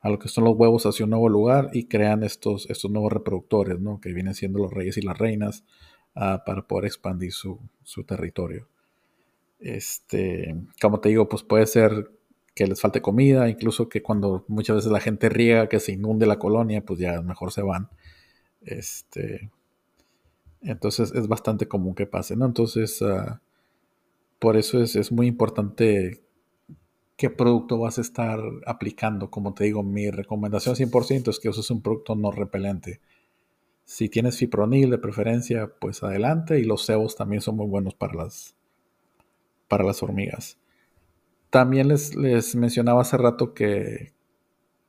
a 0.00 0.08
lo 0.08 0.18
que 0.18 0.28
son 0.28 0.44
los 0.44 0.56
huevos 0.56 0.86
hacia 0.86 1.04
un 1.04 1.10
nuevo 1.10 1.28
lugar 1.28 1.70
y 1.72 1.86
crean 1.86 2.22
estos, 2.22 2.70
estos 2.70 2.90
nuevos 2.92 3.12
reproductores, 3.12 3.80
¿no? 3.80 4.00
Que 4.00 4.12
vienen 4.12 4.34
siendo 4.34 4.60
los 4.60 4.72
reyes 4.72 4.96
y 4.98 5.02
las 5.02 5.18
reinas 5.18 5.64
ah, 6.14 6.44
para 6.46 6.62
poder 6.62 6.84
expandir 6.84 7.32
su, 7.32 7.58
territorio. 8.06 8.68
Este, 9.58 10.54
como 10.80 11.00
te 11.00 11.08
digo, 11.08 11.28
pues 11.28 11.42
puede 11.42 11.66
ser 11.66 12.12
que 12.54 12.68
les 12.68 12.80
falte 12.80 13.02
comida, 13.02 13.48
incluso 13.48 13.88
que 13.88 14.00
cuando 14.00 14.44
muchas 14.46 14.76
veces 14.76 14.92
la 14.92 15.00
gente 15.00 15.28
riega 15.28 15.68
que 15.68 15.80
se 15.80 15.92
inunde 15.92 16.26
la 16.26 16.38
colonia, 16.38 16.84
pues 16.84 17.00
ya 17.00 17.20
mejor 17.22 17.50
se 17.50 17.62
van. 17.62 17.88
Este, 18.60 19.50
entonces 20.60 21.12
es 21.14 21.26
bastante 21.26 21.66
común 21.66 21.94
que 21.94 22.06
pase, 22.06 22.36
¿no? 22.36 22.46
Entonces, 22.46 23.02
uh, 23.02 23.38
por 24.38 24.56
eso 24.56 24.82
es, 24.82 25.12
muy 25.12 25.26
importante 25.26 26.22
qué 27.16 27.30
producto 27.30 27.78
vas 27.78 27.98
a 27.98 28.02
estar 28.02 28.40
aplicando. 28.66 29.30
Como 29.30 29.54
te 29.54 29.64
digo, 29.64 29.82
mi 29.82 30.10
recomendación 30.10 30.76
100% 30.76 31.30
es 31.30 31.38
que 31.40 31.48
uses 31.48 31.70
un 31.70 31.82
producto 31.82 32.14
no 32.14 32.30
repelente. 32.30 33.00
Si 33.84 34.08
tienes 34.08 34.38
fipronil 34.38 34.90
de 34.90 34.98
preferencia, 34.98 35.72
pues 35.80 36.02
adelante. 36.02 36.58
Y 36.58 36.64
los 36.64 36.84
cebos 36.84 37.16
también 37.16 37.40
son 37.40 37.56
muy 37.56 37.66
buenos 37.66 37.94
para 37.94 38.14
las, 38.14 38.56
para 39.68 39.84
las 39.84 40.02
hormigas. 40.02 40.58
También 41.50 41.88
les, 41.88 42.14
les 42.14 42.54
mencionaba 42.56 43.00
hace 43.00 43.16
rato 43.16 43.54
que, 43.54 44.12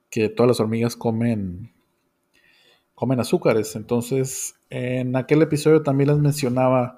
que 0.09 0.29
todas 0.29 0.49
las 0.49 0.59
hormigas 0.59 0.95
comen, 0.97 1.71
comen 2.95 3.19
azúcares. 3.19 3.75
Entonces, 3.77 4.55
en 4.69 5.15
aquel 5.15 5.41
episodio 5.41 5.83
también 5.83 6.09
les 6.09 6.19
mencionaba 6.19 6.96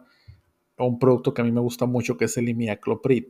un 0.86 1.00
producto 1.00 1.34
que 1.34 1.42
a 1.42 1.46
mí 1.46 1.52
me 1.52 1.62
gusta 1.62 1.86
mucho 1.86 2.18
que 2.18 2.26
es 2.26 2.38
el 2.38 2.50
imiacloprid, 2.50 3.26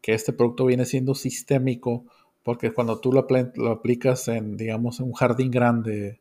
que 0.00 0.14
este 0.14 0.32
producto 0.32 0.66
viene 0.66 0.84
siendo 0.84 1.14
sistémico 1.14 2.04
porque 2.42 2.72
cuando 2.72 3.00
tú 3.00 3.12
lo, 3.12 3.26
aplicas 3.70 4.28
en, 4.28 4.56
digamos, 4.56 5.00
en 5.00 5.06
un 5.06 5.12
jardín 5.12 5.50
grande, 5.50 6.20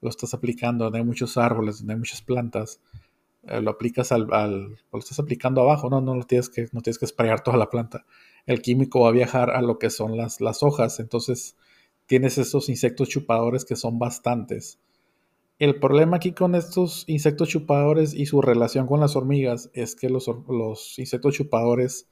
lo 0.00 0.10
estás 0.10 0.34
aplicando 0.34 0.84
donde 0.84 0.98
hay 0.98 1.04
muchos 1.04 1.36
árboles, 1.36 1.78
donde 1.78 1.94
hay 1.94 1.98
muchas 1.98 2.22
plantas, 2.22 2.80
eh, 3.44 3.60
lo 3.60 3.70
aplicas 3.70 4.10
al, 4.12 4.26
lo 4.26 4.98
estás 4.98 5.18
aplicando 5.20 5.60
abajo, 5.60 5.88
no, 5.88 6.00
no 6.00 6.16
lo 6.16 6.24
tienes 6.24 6.48
que, 6.48 6.68
no 6.72 6.80
tienes 6.80 6.98
que 6.98 7.06
sprayar 7.06 7.42
toda 7.42 7.56
la 7.56 7.70
planta. 7.70 8.04
El 8.46 8.62
químico 8.62 9.02
va 9.02 9.08
a 9.08 9.12
viajar 9.12 9.50
a 9.50 9.62
lo 9.62 9.78
que 9.78 9.90
son 9.90 10.16
las, 10.16 10.40
las 10.40 10.62
hojas, 10.62 10.98
entonces 10.98 11.56
tienes 12.06 12.38
esos 12.38 12.68
insectos 12.68 13.08
chupadores 13.08 13.64
que 13.64 13.76
son 13.76 13.98
bastantes 13.98 14.80
el 15.60 15.78
problema 15.78 16.16
aquí 16.16 16.32
con 16.32 16.54
estos 16.54 17.04
insectos 17.06 17.50
chupadores 17.50 18.14
y 18.14 18.24
su 18.24 18.40
relación 18.40 18.86
con 18.86 18.98
las 18.98 19.14
hormigas 19.14 19.70
es 19.74 19.94
que 19.94 20.08
los, 20.08 20.26
insectos 20.98 21.34
chupadores 21.34 22.08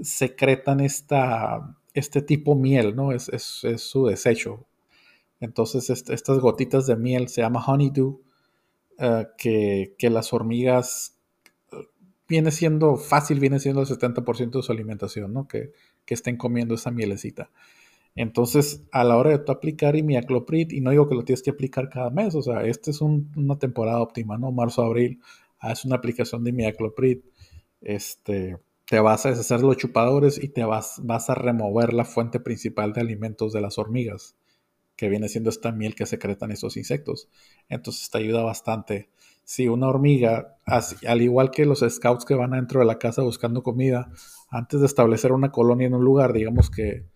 secretan 0.00 0.78
esta, 0.78 1.76
este 1.92 2.22
tipo 2.22 2.54
miel, 2.54 2.94
¿no? 2.94 3.10
Es, 3.10 3.28
su 3.78 4.06
desecho. 4.06 4.64
Entonces 5.40 5.90
estas 5.90 6.38
gotitas 6.38 6.86
de 6.86 6.94
miel 6.94 7.28
se 7.28 7.40
llama 7.42 7.64
honeydew, 7.66 8.22
uh, 9.00 9.24
que, 9.36 9.96
las 10.02 10.32
hormigas 10.32 11.18
eh, 11.72 11.78
viene 12.28 12.52
siendo 12.52 12.96
fácil, 12.96 13.40
viene 13.40 13.58
siendo 13.58 13.80
el 13.80 13.88
70% 13.88 14.50
de 14.52 14.62
su 14.62 14.70
alimentación, 14.70 15.32
¿no? 15.32 15.48
Que, 15.48 15.72
que 16.04 16.14
estén 16.14 16.36
comiendo 16.36 16.76
esa 16.76 16.92
mielecita. 16.92 17.50
Entonces, 18.20 18.82
a 18.90 19.04
la 19.04 19.16
hora 19.16 19.30
de 19.30 19.38
tú 19.38 19.52
aplicar 19.52 19.94
imiacloprid, 19.94 20.72
y 20.72 20.80
no 20.80 20.90
digo 20.90 21.08
que 21.08 21.14
lo 21.14 21.22
tienes 21.22 21.40
que 21.40 21.50
aplicar 21.50 21.88
cada 21.88 22.10
mes, 22.10 22.34
o 22.34 22.42
sea, 22.42 22.64
esta 22.64 22.90
es 22.90 23.00
una 23.00 23.60
temporada 23.60 24.00
óptima, 24.00 24.36
¿no? 24.36 24.50
Marzo, 24.50 24.82
abril, 24.82 25.20
haz 25.60 25.84
una 25.84 25.94
aplicación 25.94 26.42
de 26.42 26.50
imiacloprid, 26.50 27.20
este, 27.80 28.58
te 28.86 28.98
vas 28.98 29.24
a 29.24 29.30
deshacer 29.30 29.60
los 29.60 29.76
chupadores 29.76 30.42
y 30.42 30.48
te 30.48 30.64
vas, 30.64 31.00
vas 31.04 31.30
a 31.30 31.36
remover 31.36 31.94
la 31.94 32.04
fuente 32.04 32.40
principal 32.40 32.92
de 32.92 33.02
alimentos 33.02 33.52
de 33.52 33.60
las 33.60 33.78
hormigas, 33.78 34.34
que 34.96 35.08
viene 35.08 35.28
siendo 35.28 35.50
esta 35.50 35.70
miel 35.70 35.94
que 35.94 36.04
secretan 36.04 36.50
estos 36.50 36.76
insectos. 36.76 37.28
Entonces 37.68 38.10
te 38.10 38.18
ayuda 38.18 38.42
bastante. 38.42 39.10
Si 39.44 39.68
una 39.68 39.86
hormiga, 39.86 40.56
al 40.66 41.22
igual 41.22 41.52
que 41.52 41.66
los 41.66 41.84
scouts 41.88 42.24
que 42.24 42.34
van 42.34 42.52
adentro 42.52 42.80
de 42.80 42.86
la 42.86 42.98
casa 42.98 43.22
buscando 43.22 43.62
comida, 43.62 44.10
antes 44.50 44.80
de 44.80 44.86
establecer 44.86 45.30
una 45.30 45.52
colonia 45.52 45.86
en 45.86 45.94
un 45.94 46.04
lugar, 46.04 46.32
digamos 46.32 46.68
que, 46.68 47.06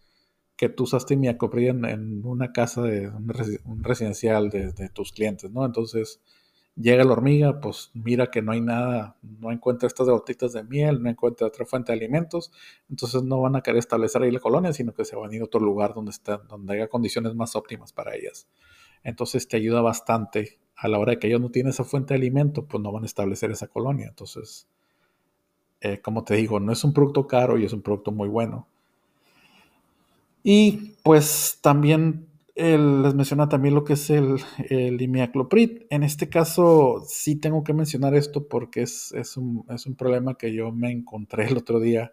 que 0.63 0.69
tú 0.69 0.85
usaste 0.85 1.17
mi 1.17 1.27
en, 1.27 1.85
en 1.85 2.25
una 2.25 2.53
casa 2.53 2.83
de 2.83 3.09
un, 3.09 3.83
residencial 3.83 4.49
de, 4.49 4.71
de, 4.71 4.89
tus 4.91 5.11
clientes, 5.11 5.51
¿no? 5.51 5.67
Entonces 5.67 6.21
llega 6.77 7.03
la 7.03 7.15
hormiga, 7.15 7.59
pues 7.59 7.91
mira 7.95 8.31
que 8.31 8.43
no 8.43 8.53
hay 8.53 8.61
nada, 8.61 9.17
no 9.23 9.51
encuentra 9.51 9.89
estas 9.89 10.07
gotitas 10.07 10.53
de 10.53 10.63
miel, 10.63 11.03
no 11.03 11.11
encuentra 11.11 11.49
otra 11.49 11.67
fuente 11.67 11.91
de 11.91 11.99
alimentos, 11.99 12.53
entonces 12.89 13.25
no 13.25 13.41
van 13.41 13.57
a 13.57 13.63
querer 13.63 13.81
establecer 13.81 14.23
ahí 14.23 14.31
la 14.31 14.39
colonia, 14.39 14.73
sino 14.73 14.95
que 14.95 15.05
se 15.05 15.17
van 15.17 15.33
a 15.33 15.35
ir 15.35 15.43
a 15.43 15.47
otro 15.47 15.59
lugar 15.59 15.95
donde, 15.95 16.13
está, 16.13 16.37
donde 16.37 16.75
haya 16.75 16.87
condiciones 16.87 17.35
más 17.35 17.57
óptimas 17.57 17.93
para 17.93 18.15
ellas. 18.15 18.47
Entonces 19.03 19.49
te 19.49 19.57
ayuda 19.57 19.81
bastante 19.81 20.61
a 20.77 20.87
la 20.87 21.01
hora 21.01 21.11
de 21.11 21.19
que 21.19 21.27
ellos 21.27 21.41
no 21.41 21.51
tienen 21.51 21.71
esa 21.71 21.83
fuente 21.83 22.15
de 22.15 22.19
alimento, 22.19 22.69
pues 22.69 22.81
no 22.81 22.93
van 22.93 23.03
a 23.03 23.07
establecer 23.07 23.51
esa 23.51 23.67
colonia. 23.67 24.07
Entonces, 24.11 24.69
eh, 25.81 26.01
como 26.01 26.23
te 26.23 26.37
digo, 26.37 26.61
no 26.61 26.71
es 26.71 26.85
un 26.85 26.93
producto 26.93 27.27
caro 27.27 27.59
y 27.59 27.65
es 27.65 27.73
un 27.73 27.83
producto 27.83 28.13
muy 28.13 28.29
bueno. 28.29 28.69
Y 30.43 30.97
pues 31.03 31.59
también 31.63 32.29
les 32.55 33.15
menciona 33.15 33.49
también 33.49 33.75
lo 33.75 33.85
que 33.85 33.95
es 33.95 34.11
el, 34.11 34.37
el 34.69 35.01
imiacloprid. 35.01 35.83
En 35.91 36.03
este 36.03 36.29
caso, 36.29 37.03
sí 37.09 37.37
tengo 37.37 37.65
que 37.65 37.73
mencionar 37.73 38.15
esto 38.15 38.47
porque 38.47 38.83
es, 38.83 39.13
un, 39.37 39.65
problema 39.97 40.37
que 40.37 40.53
yo 40.53 40.73
me 40.73 40.91
encontré 40.91 41.47
el 41.47 41.57
otro 41.57 41.81
día 41.81 42.13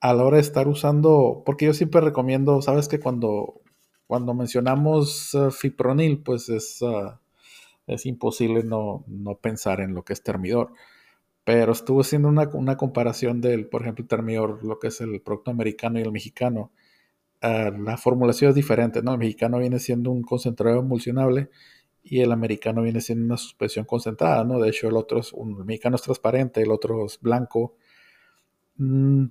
a 0.00 0.14
la 0.14 0.24
hora 0.24 0.36
de 0.36 0.42
estar 0.42 0.68
usando, 0.68 1.42
porque 1.46 1.66
yo 1.66 1.74
siempre 1.74 2.00
recomiendo, 2.00 2.60
sabes 2.60 2.88
que 2.88 2.98
cuando, 2.98 3.60
cuando 4.06 4.34
mencionamos 4.34 5.32
uh, 5.34 5.50
fipronil, 5.50 6.22
pues 6.22 6.48
es, 6.48 6.82
uh, 6.82 7.12
es 7.86 8.04
imposible 8.06 8.64
no, 8.64 9.04
pensar 9.40 9.80
en 9.80 9.94
lo 9.94 10.04
que 10.04 10.12
es 10.12 10.22
termidor. 10.22 10.72
Pero 11.44 11.72
estuve 11.72 12.02
haciendo 12.02 12.28
una, 12.28 12.48
una 12.52 12.76
comparación 12.76 13.40
del, 13.40 13.68
por 13.68 13.82
ejemplo, 13.82 14.06
termidor, 14.06 14.64
lo 14.64 14.78
que 14.78 14.88
es 14.88 15.00
el 15.00 15.20
producto 15.22 15.50
americano 15.50 15.98
y 15.98 16.02
el 16.02 16.12
mexicano 16.12 16.72
la 17.42 17.96
formulación 17.96 18.50
es 18.50 18.54
diferente, 18.54 19.02
¿no? 19.02 19.12
El 19.12 19.18
mexicano 19.18 19.58
viene 19.58 19.78
siendo 19.78 20.10
un 20.10 20.22
concentrado 20.22 20.78
emulsionable 20.80 21.50
y 22.04 22.20
el 22.20 22.32
americano 22.32 22.82
viene 22.82 23.00
siendo 23.00 23.24
una 23.24 23.36
suspensión 23.36 23.84
concentrada, 23.84 24.44
¿no? 24.44 24.60
De 24.60 24.68
hecho, 24.68 24.88
el 24.88 24.96
otro 24.96 25.20
es, 25.20 25.32
un, 25.32 25.64
mexicano 25.64 25.96
es 25.96 26.02
transparente, 26.02 26.62
el 26.62 26.70
otro 26.70 27.06
es 27.06 27.20
blanco. 27.20 27.76
Mm, 28.76 29.24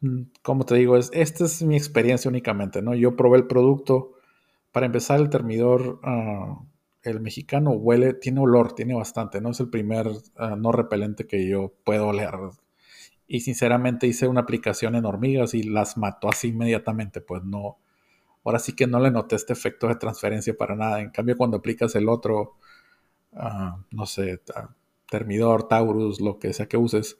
mm, 0.00 0.22
como 0.42 0.64
te 0.64 0.74
digo, 0.76 0.96
es, 0.96 1.10
esta 1.12 1.44
es 1.44 1.62
mi 1.62 1.76
experiencia 1.76 2.28
únicamente, 2.28 2.82
¿no? 2.82 2.94
Yo 2.94 3.16
probé 3.16 3.38
el 3.38 3.46
producto. 3.46 4.12
Para 4.72 4.86
empezar, 4.86 5.20
el 5.20 5.30
termidor, 5.30 6.00
ah, 6.04 6.62
el 7.02 7.20
mexicano 7.20 7.72
huele, 7.72 8.14
tiene 8.14 8.40
olor, 8.40 8.74
tiene 8.74 8.94
bastante, 8.94 9.40
¿no? 9.40 9.50
Es 9.50 9.60
el 9.60 9.70
primer 9.70 10.08
ah, 10.36 10.56
no 10.56 10.72
repelente 10.72 11.26
que 11.26 11.48
yo 11.48 11.72
puedo 11.84 12.08
oler 12.08 12.30
y 13.32 13.40
sinceramente 13.40 14.08
hice 14.08 14.26
una 14.26 14.40
aplicación 14.40 14.96
en 14.96 15.06
hormigas 15.06 15.54
y 15.54 15.62
las 15.62 15.96
mató 15.96 16.28
así 16.28 16.48
inmediatamente, 16.48 17.20
pues 17.20 17.44
no, 17.44 17.78
ahora 18.44 18.58
sí 18.58 18.74
que 18.74 18.88
no 18.88 18.98
le 18.98 19.12
noté 19.12 19.36
este 19.36 19.52
efecto 19.52 19.86
de 19.86 19.94
transferencia 19.94 20.56
para 20.56 20.74
nada. 20.74 21.00
En 21.00 21.10
cambio, 21.10 21.36
cuando 21.36 21.58
aplicas 21.58 21.94
el 21.94 22.08
otro, 22.08 22.56
ah, 23.34 23.78
no 23.92 24.06
sé, 24.06 24.40
Termidor, 25.08 25.68
Taurus, 25.68 26.20
lo 26.20 26.40
que 26.40 26.52
sea 26.52 26.66
que 26.66 26.76
uses, 26.76 27.18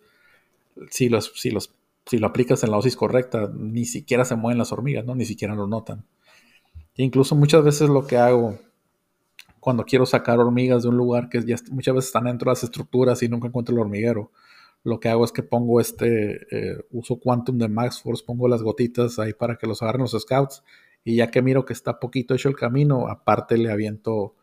si, 0.91 1.09
los, 1.09 1.33
si, 1.37 1.53
los, 1.53 1.73
si 2.07 2.19
lo 2.19 2.27
aplicas 2.27 2.65
en 2.65 2.73
la 2.73 2.79
dosis 2.79 2.97
correcta, 2.97 3.49
ni 3.55 3.85
siquiera 3.85 4.25
se 4.25 4.35
mueven 4.35 4.59
las 4.59 4.73
hormigas, 4.73 5.05
¿no? 5.05 5.15
Ni 5.15 5.25
siquiera 5.25 5.55
lo 5.55 5.69
notan. 5.69 6.05
E 6.97 7.05
incluso 7.05 7.37
muchas 7.37 7.63
veces 7.63 7.89
lo 7.89 8.09
que 8.09 8.17
hago 8.17 8.59
cuando 9.61 9.85
quiero 9.85 10.07
sacar 10.07 10.41
hormigas 10.41 10.83
de 10.83 10.89
un 10.89 10.97
lugar 10.97 11.29
que 11.29 11.41
ya 11.47 11.55
muchas 11.71 11.95
veces 11.95 12.09
están 12.09 12.25
dentro 12.25 12.51
de 12.51 12.57
las 12.57 12.65
estructuras 12.65 13.23
y 13.23 13.29
nunca 13.29 13.47
encuentro 13.47 13.77
el 13.77 13.81
hormiguero, 13.81 14.33
lo 14.83 15.01
que 15.01 15.09
hago 15.09 15.25
es 15.25 15.33
que 15.33 15.43
pongo 15.43 15.81
este, 15.81 16.47
eh, 16.51 16.85
uso 16.91 17.19
Quantum 17.21 17.59
de 17.59 17.69
Max 17.69 18.01
Force, 18.03 18.25
pongo 18.25 18.49
las 18.49 18.63
gotitas 18.63 19.19
ahí 19.19 19.33
para 19.35 19.57
que 19.57 19.67
los 19.67 19.83
agarren 19.83 20.03
los 20.03 20.17
scouts 20.19 20.63
y 21.05 21.17
ya 21.17 21.31
que 21.31 21.43
miro 21.43 21.65
que 21.65 21.73
está 21.73 21.99
poquito 21.99 22.35
hecho 22.35 22.49
el 22.49 22.57
camino, 22.57 23.09
aparte 23.09 23.57
le 23.57 23.71
aviento, 23.71 24.37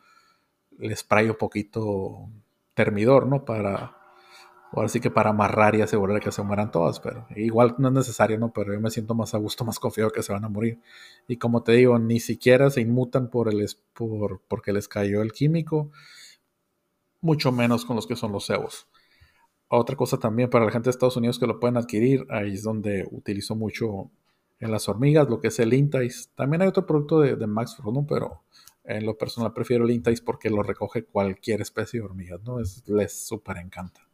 le 0.78 0.96
sprayo 0.96 1.38
poquito 1.38 2.30
termidor, 2.74 3.28
¿no? 3.28 3.46
Para, 3.46 3.98
ahora 4.72 4.90
sí 4.90 5.00
que 5.00 5.12
para 5.12 5.32
amarrar 5.32 5.76
y 5.76 5.82
asegurar 5.82 6.20
que 6.20 6.32
se 6.32 6.44
mueran 6.44 6.72
todas, 6.72 7.00
pero 7.00 7.28
igual 7.36 7.76
no 7.78 7.88
es 7.90 7.94
necesario, 7.94 8.38
¿no? 8.38 8.52
Pero 8.54 8.74
yo 8.74 8.80
me 8.80 8.92
siento 8.92 9.16
más 9.16 9.34
a 9.34 9.38
gusto, 9.38 9.66
más 9.66 9.80
confiado 9.80 10.12
que 10.12 10.24
se 10.24 10.34
van 10.34 10.46
a 10.46 10.50
morir. 10.50 10.80
Y 11.28 11.38
como 11.38 11.64
te 11.64 11.74
digo, 11.74 11.98
ni 12.00 12.20
siquiera 12.20 12.70
se 12.70 12.82
inmutan 12.82 13.30
por 13.30 13.50
el, 13.50 13.66
por, 13.94 14.42
porque 14.48 14.74
les 14.74 14.88
cayó 14.88 15.22
el 15.22 15.32
químico, 15.32 15.92
mucho 17.22 17.52
menos 17.52 17.86
con 17.86 17.96
los 17.96 18.08
que 18.08 18.16
son 18.16 18.32
los 18.32 18.46
cebos. 18.46 18.88
Otra 19.70 19.96
cosa 19.96 20.18
también 20.18 20.50
para 20.50 20.66
la 20.66 20.72
gente 20.72 20.86
de 20.86 20.92
Estados 20.92 21.18
Unidos 21.18 21.40
que 21.40 21.48
lo 21.48 21.60
pueden 21.60 21.78
adquirir, 21.78 22.26
ahí 22.30 22.54
es 22.54 22.64
donde 22.64 23.08
utilizo 23.12 23.56
mucho 23.56 24.10
en 24.60 24.72
las 24.72 24.88
hormigas, 24.88 25.30
lo 25.30 25.40
que 25.40 25.50
es 25.50 25.60
el 25.60 25.74
Intais. 25.74 26.32
También 26.36 26.62
hay 26.62 26.70
otro 26.70 26.86
producto 26.86 27.20
de, 27.20 27.36
de 27.36 27.48
Max 27.48 27.78
¿no? 27.84 28.06
pero 28.08 28.42
en 28.86 29.06
lo 29.06 29.18
personal 29.18 29.54
prefiero 29.54 29.84
el 29.84 29.92
Intais 29.92 30.22
porque 30.22 30.50
lo 30.50 30.64
recoge 30.64 31.04
cualquier 31.04 31.62
especie 31.62 32.00
de 32.00 32.06
hormigas, 32.06 32.42
¿no? 32.44 32.60
Es, 32.60 32.88
les 32.88 33.28
súper 33.28 33.58
encanta. 33.58 34.08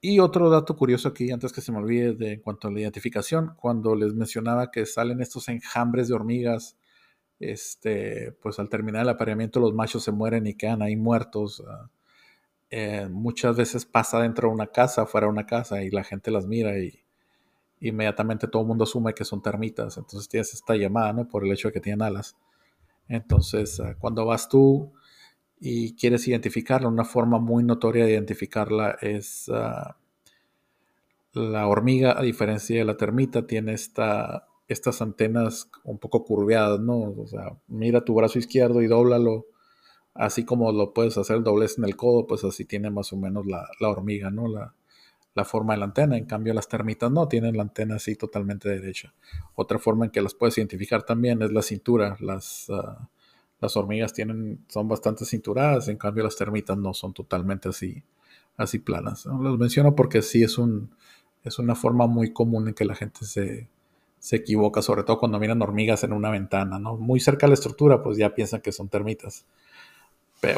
Y 0.00 0.18
otro 0.20 0.50
dato 0.50 0.76
curioso 0.76 1.08
aquí, 1.08 1.30
antes 1.30 1.52
que 1.52 1.60
se 1.60 1.72
me 1.72 1.78
olvide, 1.78 2.12
de, 2.12 2.32
en 2.34 2.40
cuanto 2.40 2.68
a 2.68 2.70
la 2.70 2.80
identificación, 2.80 3.54
cuando 3.56 3.94
les 3.94 4.14
mencionaba 4.14 4.70
que 4.70 4.84
salen 4.84 5.20
estos 5.20 5.48
enjambres 5.48 6.08
de 6.08 6.14
hormigas, 6.14 6.76
este, 7.40 8.32
pues 8.42 8.58
al 8.58 8.68
terminar 8.68 9.02
el 9.02 9.08
apareamiento 9.08 9.60
los 9.60 9.74
machos 9.74 10.04
se 10.04 10.12
mueren 10.12 10.46
y 10.46 10.54
quedan 10.54 10.82
ahí 10.82 10.96
muertos. 10.96 11.60
Uh, 11.60 11.88
eh, 12.70 13.08
muchas 13.10 13.56
veces 13.56 13.84
pasa 13.84 14.20
dentro 14.20 14.48
de 14.48 14.54
una 14.54 14.66
casa, 14.68 15.06
fuera 15.06 15.26
de 15.26 15.32
una 15.32 15.46
casa, 15.46 15.82
y 15.82 15.90
la 15.90 16.04
gente 16.04 16.30
las 16.30 16.46
mira 16.46 16.78
y 16.78 17.04
inmediatamente 17.80 18.48
todo 18.48 18.62
el 18.62 18.68
mundo 18.68 18.84
asume 18.84 19.14
que 19.14 19.24
son 19.24 19.42
termitas. 19.42 19.96
Entonces 19.96 20.28
tienes 20.28 20.54
esta 20.54 20.74
llamada, 20.76 21.12
¿no? 21.12 21.28
Por 21.28 21.44
el 21.44 21.52
hecho 21.52 21.68
de 21.68 21.72
que 21.72 21.80
tienen 21.80 22.02
alas. 22.02 22.36
Entonces, 23.08 23.80
ah, 23.80 23.96
cuando 23.98 24.24
vas 24.24 24.48
tú 24.48 24.92
y 25.60 25.94
quieres 25.94 26.26
identificarla, 26.28 26.88
una 26.88 27.04
forma 27.04 27.38
muy 27.38 27.64
notoria 27.64 28.04
de 28.04 28.12
identificarla 28.12 28.96
es 29.00 29.48
ah, 29.52 29.96
la 31.32 31.66
hormiga, 31.66 32.18
a 32.18 32.22
diferencia 32.22 32.78
de 32.78 32.84
la 32.84 32.96
termita, 32.96 33.46
tiene 33.46 33.74
esta, 33.74 34.48
estas 34.68 35.02
antenas 35.02 35.70
un 35.84 35.98
poco 35.98 36.24
curveadas, 36.24 36.80
¿no? 36.80 37.14
O 37.18 37.26
sea, 37.26 37.58
mira 37.68 38.04
tu 38.04 38.14
brazo 38.14 38.38
izquierdo 38.38 38.82
y 38.82 38.86
dóblalo 38.86 39.46
así 40.14 40.44
como 40.44 40.72
lo 40.72 40.92
puedes 40.94 41.18
hacer 41.18 41.42
doblez 41.42 41.78
en 41.78 41.84
el 41.84 41.96
codo, 41.96 42.26
pues 42.26 42.44
así 42.44 42.64
tiene 42.64 42.90
más 42.90 43.12
o 43.12 43.16
menos 43.16 43.44
la, 43.46 43.68
hormiga, 43.80 44.30
¿no? 44.30 44.46
La, 44.48 45.44
forma 45.44 45.74
de 45.74 45.80
la 45.80 45.86
antena. 45.86 46.16
En 46.16 46.26
cambio, 46.26 46.54
las 46.54 46.68
termitas 46.68 47.10
no 47.10 47.26
tienen 47.26 47.56
la 47.56 47.62
antena 47.64 47.96
así 47.96 48.14
totalmente 48.14 48.68
derecha. 48.68 49.12
Otra 49.56 49.78
forma 49.80 50.04
en 50.04 50.12
que 50.12 50.22
las 50.22 50.34
puedes 50.34 50.56
identificar 50.58 51.02
también 51.02 51.42
es 51.42 51.52
la 51.52 51.62
cintura. 51.62 52.16
Las, 52.20 52.70
ah, 52.70 53.08
las 53.60 53.76
hormigas 53.76 54.12
tienen, 54.12 54.64
son 54.68 54.86
bastante 54.86 55.24
cinturadas, 55.24 55.88
en 55.88 55.96
cambio 55.96 56.22
las 56.22 56.36
termitas 56.36 56.78
no 56.78 56.94
son 56.94 57.12
totalmente 57.12 57.68
así, 57.68 58.04
así 58.56 58.78
planas. 58.78 59.26
Los 59.26 59.58
menciono 59.58 59.96
porque 59.96 60.22
sí 60.22 60.44
es, 60.44 60.56
un, 60.56 60.90
es 61.42 61.58
una 61.58 61.74
forma 61.74 62.06
muy 62.06 62.32
común 62.32 62.68
en 62.68 62.74
que 62.74 62.84
la 62.84 62.94
gente 62.94 63.24
se, 63.24 63.68
se 64.20 64.36
equivoca, 64.36 64.82
sobre 64.82 65.02
todo 65.02 65.18
cuando 65.18 65.40
miran 65.40 65.60
hormigas 65.62 66.04
en 66.04 66.12
una 66.12 66.30
ventana, 66.30 66.78
¿no? 66.78 66.96
Muy 66.96 67.18
cerca 67.18 67.46
de 67.46 67.50
la 67.50 67.54
estructura, 67.54 68.02
pues 68.02 68.16
ya 68.18 68.34
piensan 68.34 68.60
que 68.60 68.70
son 68.70 68.88
termitas 68.88 69.46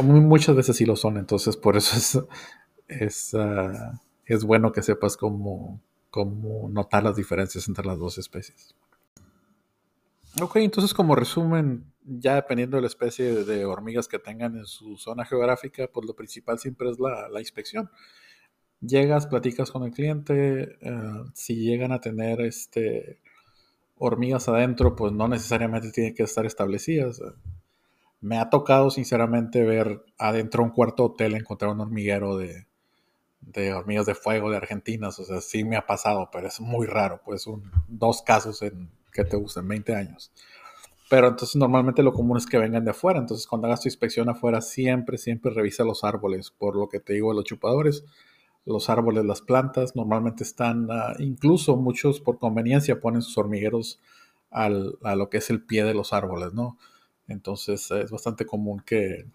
muchas 0.03 0.57
veces 0.57 0.77
sí 0.77 0.85
lo 0.85 0.97
son, 0.97 1.17
entonces 1.17 1.57
por 1.57 1.77
eso 1.77 1.97
es, 1.97 2.19
es, 2.89 3.35
ah, 3.35 4.01
es 4.25 4.45
bueno 4.45 4.73
que 4.73 4.83
sepas 4.83 5.17
cómo, 5.17 5.81
cómo 6.11 6.69
notar 6.69 7.05
las 7.05 7.17
diferencias 7.17 7.69
entre 7.69 7.87
las 7.87 7.99
dos 7.99 8.19
especies. 8.19 8.75
Ok, 10.41 10.57
entonces 10.57 10.93
como 10.93 11.15
resumen, 11.15 11.93
ya 12.05 12.35
dependiendo 12.35 12.77
de 12.77 12.83
la 12.83 12.89
especie 12.89 13.45
de 13.45 13.65
hormigas 13.65 14.07
que 14.07 14.19
tengan 14.19 14.57
en 14.57 14.67
su 14.67 14.99
zona 14.99 15.25
geográfica, 15.25 15.89
pues 15.93 16.07
lo 16.07 16.15
principal 16.15 16.59
siempre 16.59 16.91
es 16.91 16.99
la, 16.99 17.29
la 17.29 17.41
inspección. 17.41 17.91
Llegas, 18.81 19.27
platicas 19.27 19.71
con 19.71 19.85
el 19.85 19.93
cliente, 19.93 20.77
eh, 20.83 21.23
si 21.33 21.57
llegan 21.57 21.93
a 21.93 22.01
tener 22.01 22.43
este, 22.43 23.21
hormigas 23.97 24.49
adentro, 24.49 24.95
pues 24.95 25.13
no 25.13 25.27
necesariamente 25.27 25.91
tienen 25.91 26.15
que 26.15 26.25
estar 26.25 26.45
establecidas. 26.45 27.23
Me 28.27 28.39
ha 28.39 28.51
tocado 28.51 28.91
sinceramente 28.91 29.63
ver 29.63 30.05
adentro 30.19 30.65
un 30.65 30.71
cuarto 30.71 31.05
hotel 31.05 31.37
encontrar 31.37 31.71
un 31.71 31.81
hormiguero 31.81 32.37
de, 32.37 32.67
de 33.41 33.73
hormigas 33.73 34.05
de 34.05 34.17
fuego 34.17 34.51
de 34.51 34.57
Argentina. 34.57 35.07
O 35.07 35.13
sea, 35.13 35.41
sí 35.41 35.63
me 35.63 35.77
ha 35.77 35.87
pasado, 35.87 36.29
pero 36.33 36.49
es 36.49 36.61
muy 36.61 36.89
raro. 36.89 37.21
Pues 37.25 37.47
un, 37.47 37.71
dos 37.87 38.23
casos 38.23 38.63
en 38.63 38.91
que 39.13 39.25
te 39.25 39.37
gusten 39.37 39.69
20 39.69 39.95
años. 39.95 40.33
Pero 41.09 41.29
entonces 41.29 41.55
normalmente 41.55 42.03
lo 42.03 42.13
común 42.13 42.37
es 42.37 42.47
que 42.47 42.59
vengan 42.59 42.85
de 42.85 42.91
afuera. 42.91 43.21
Entonces 43.21 43.47
cuando 43.47 43.69
hagas 43.69 43.83
tu 43.83 43.87
inspección 43.87 44.29
afuera, 44.29 44.61
siempre, 44.61 45.19
siempre 45.19 45.53
revisa 45.53 45.85
los 45.85 46.03
árboles. 46.03 46.51
Por 46.51 46.75
lo 46.75 46.89
que 46.89 46.99
te 46.99 47.13
digo 47.13 47.29
de 47.29 47.37
los 47.37 47.45
chupadores, 47.45 48.05
los 48.65 48.91
árboles, 48.91 49.25
las 49.25 49.41
plantas, 49.41 49.95
normalmente 49.95 50.43
están, 50.43 50.89
ah, 50.91 51.15
incluso 51.21 51.77
muchos 51.77 52.21
por 52.21 52.41
conveniencia 52.41 52.99
ponen 52.99 53.23
sus 53.23 53.39
hormigueros 53.39 54.01
a 54.51 54.69
lo 54.69 55.29
que 55.31 55.37
es 55.37 55.49
el 55.51 55.63
pie 55.63 55.85
de 55.85 55.95
los 55.95 56.13
árboles, 56.13 56.55
¿no? 56.55 56.77
Entonces 57.29 57.91
es 57.91 58.11
bastante 58.11 58.47
común 58.47 58.83
que, 58.85 59.27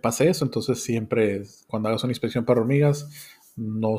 pase 0.00 0.28
eso. 0.28 0.44
Entonces 0.44 0.82
siempre, 0.82 1.42
cuando 1.68 1.88
hagas 1.88 2.02
una 2.02 2.10
inspección 2.10 2.44
para 2.44 2.60
hormigas, 2.60 3.08
no, 3.56 3.96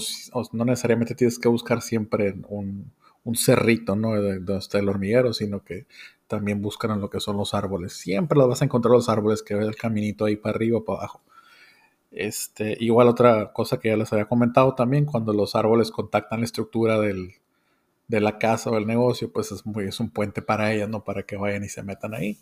no 0.52 0.66
necesariamente 0.66 1.16
tienes 1.16 1.40
que 1.40 1.48
buscar 1.48 1.82
siempre 1.82 2.36
un, 2.50 2.92
cerrito, 3.36 3.96
¿no? 3.96 4.22
De 4.22 4.40
donde 4.40 4.58
está 4.58 4.80
el 4.80 4.90
hormiguero, 4.90 5.34
sino 5.34 5.64
que 5.64 5.88
también 6.28 6.62
buscan 6.62 7.00
lo 7.00 7.10
que 7.10 7.20
son 7.20 7.38
los 7.38 7.54
árboles. 7.54 7.94
Siempre 7.94 8.38
los 8.38 8.48
vas 8.50 8.62
a 8.62 8.66
encontrar 8.66 8.92
los 8.92 9.10
árboles 9.10 9.42
que 9.42 9.56
ves 9.56 9.68
el 9.68 9.76
caminito 9.76 10.26
ahí 10.26 10.36
para 10.36 10.56
arriba 10.56 10.80
o 10.80 10.86
para 10.86 11.00
abajo. 11.00 11.22
Este, 12.12 12.78
igual 12.80 13.08
otra 13.08 13.52
cosa 13.52 13.80
que 13.80 13.90
ya 13.90 13.98
les 13.98 14.12
había 14.14 14.26
comentado 14.28 14.76
también, 14.76 15.06
cuando 15.06 15.34
los 15.34 15.56
árboles 15.56 15.92
contactan 15.92 16.40
la 16.40 16.46
estructura 16.46 17.00
del, 17.00 17.36
de 18.08 18.22
la 18.22 18.38
casa 18.38 18.70
o 18.70 18.78
el 18.78 18.88
negocio, 18.88 19.32
pues 19.32 19.52
es, 19.52 19.66
muy, 19.66 19.86
es 19.86 20.00
un 20.00 20.10
puente 20.10 20.42
para 20.42 20.72
ellas, 20.74 20.90
¿no? 20.90 21.04
Para 21.04 21.24
que 21.24 21.38
vayan 21.38 21.64
y 21.64 21.70
se 21.70 21.84
metan 21.84 22.14
ahí. 22.14 22.38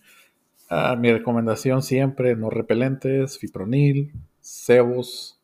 Ah, 0.75 0.95
mi 0.95 1.11
recomendación 1.11 1.83
siempre, 1.83 2.35
no 2.35 2.49
repelentes, 2.49 3.37
fipronil, 3.37 4.11
cebos. 4.41 5.39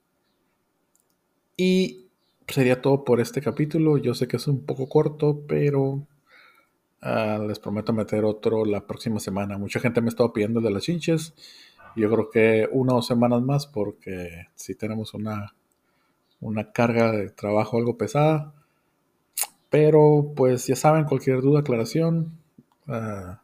Y 1.55 2.07
sería 2.47 2.81
todo 2.81 3.03
por 3.03 3.21
este 3.21 3.39
capítulo. 3.39 3.97
Yo 3.97 4.15
sé 4.15 4.27
que 4.27 4.37
es 4.37 4.47
un 4.47 4.65
poco 4.65 4.89
corto, 4.89 5.43
pero 5.47 6.07
ah, 7.01 7.39
les 7.47 7.59
prometo 7.59 7.93
meter 7.93 8.25
otro 8.25 8.65
la 8.65 8.87
próxima 8.87 9.19
semana. 9.19 9.59
Mucha 9.59 9.79
gente 9.79 10.01
me 10.01 10.07
ha 10.07 10.09
estado 10.09 10.33
pidiendo 10.33 10.61
de 10.61 10.71
las 10.71 10.81
chinches. 10.83 11.35
Yo 11.95 12.09
creo 12.09 12.31
que 12.31 12.67
una 12.71 12.93
o 12.93 12.95
dos 12.95 13.05
semanas 13.07 13.43
más 13.43 13.67
porque 13.67 14.47
si 14.55 14.73
tenemos 14.73 15.13
una, 15.13 15.53
una 16.41 16.71
carga 16.71 17.11
de 17.11 17.29
trabajo 17.29 17.77
algo 17.77 17.97
pesada. 17.97 18.55
Pero 19.69 20.33
pues 20.35 20.65
ya 20.65 20.75
saben, 20.75 21.05
cualquier 21.05 21.41
duda, 21.41 21.59
aclaración, 21.59 22.39
uh, 22.87 23.35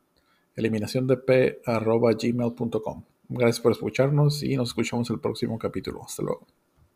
eliminación 0.56 1.08
de 1.08 1.18
p 1.18 1.62
gmail.com. 1.66 3.04
Gracias 3.28 3.60
por 3.60 3.72
escucharnos 3.72 4.44
y 4.44 4.56
nos 4.56 4.70
escuchamos 4.70 5.10
el 5.10 5.20
próximo 5.20 5.58
capítulo. 5.58 6.04
Hasta 6.04 6.24
luego. 6.24 6.46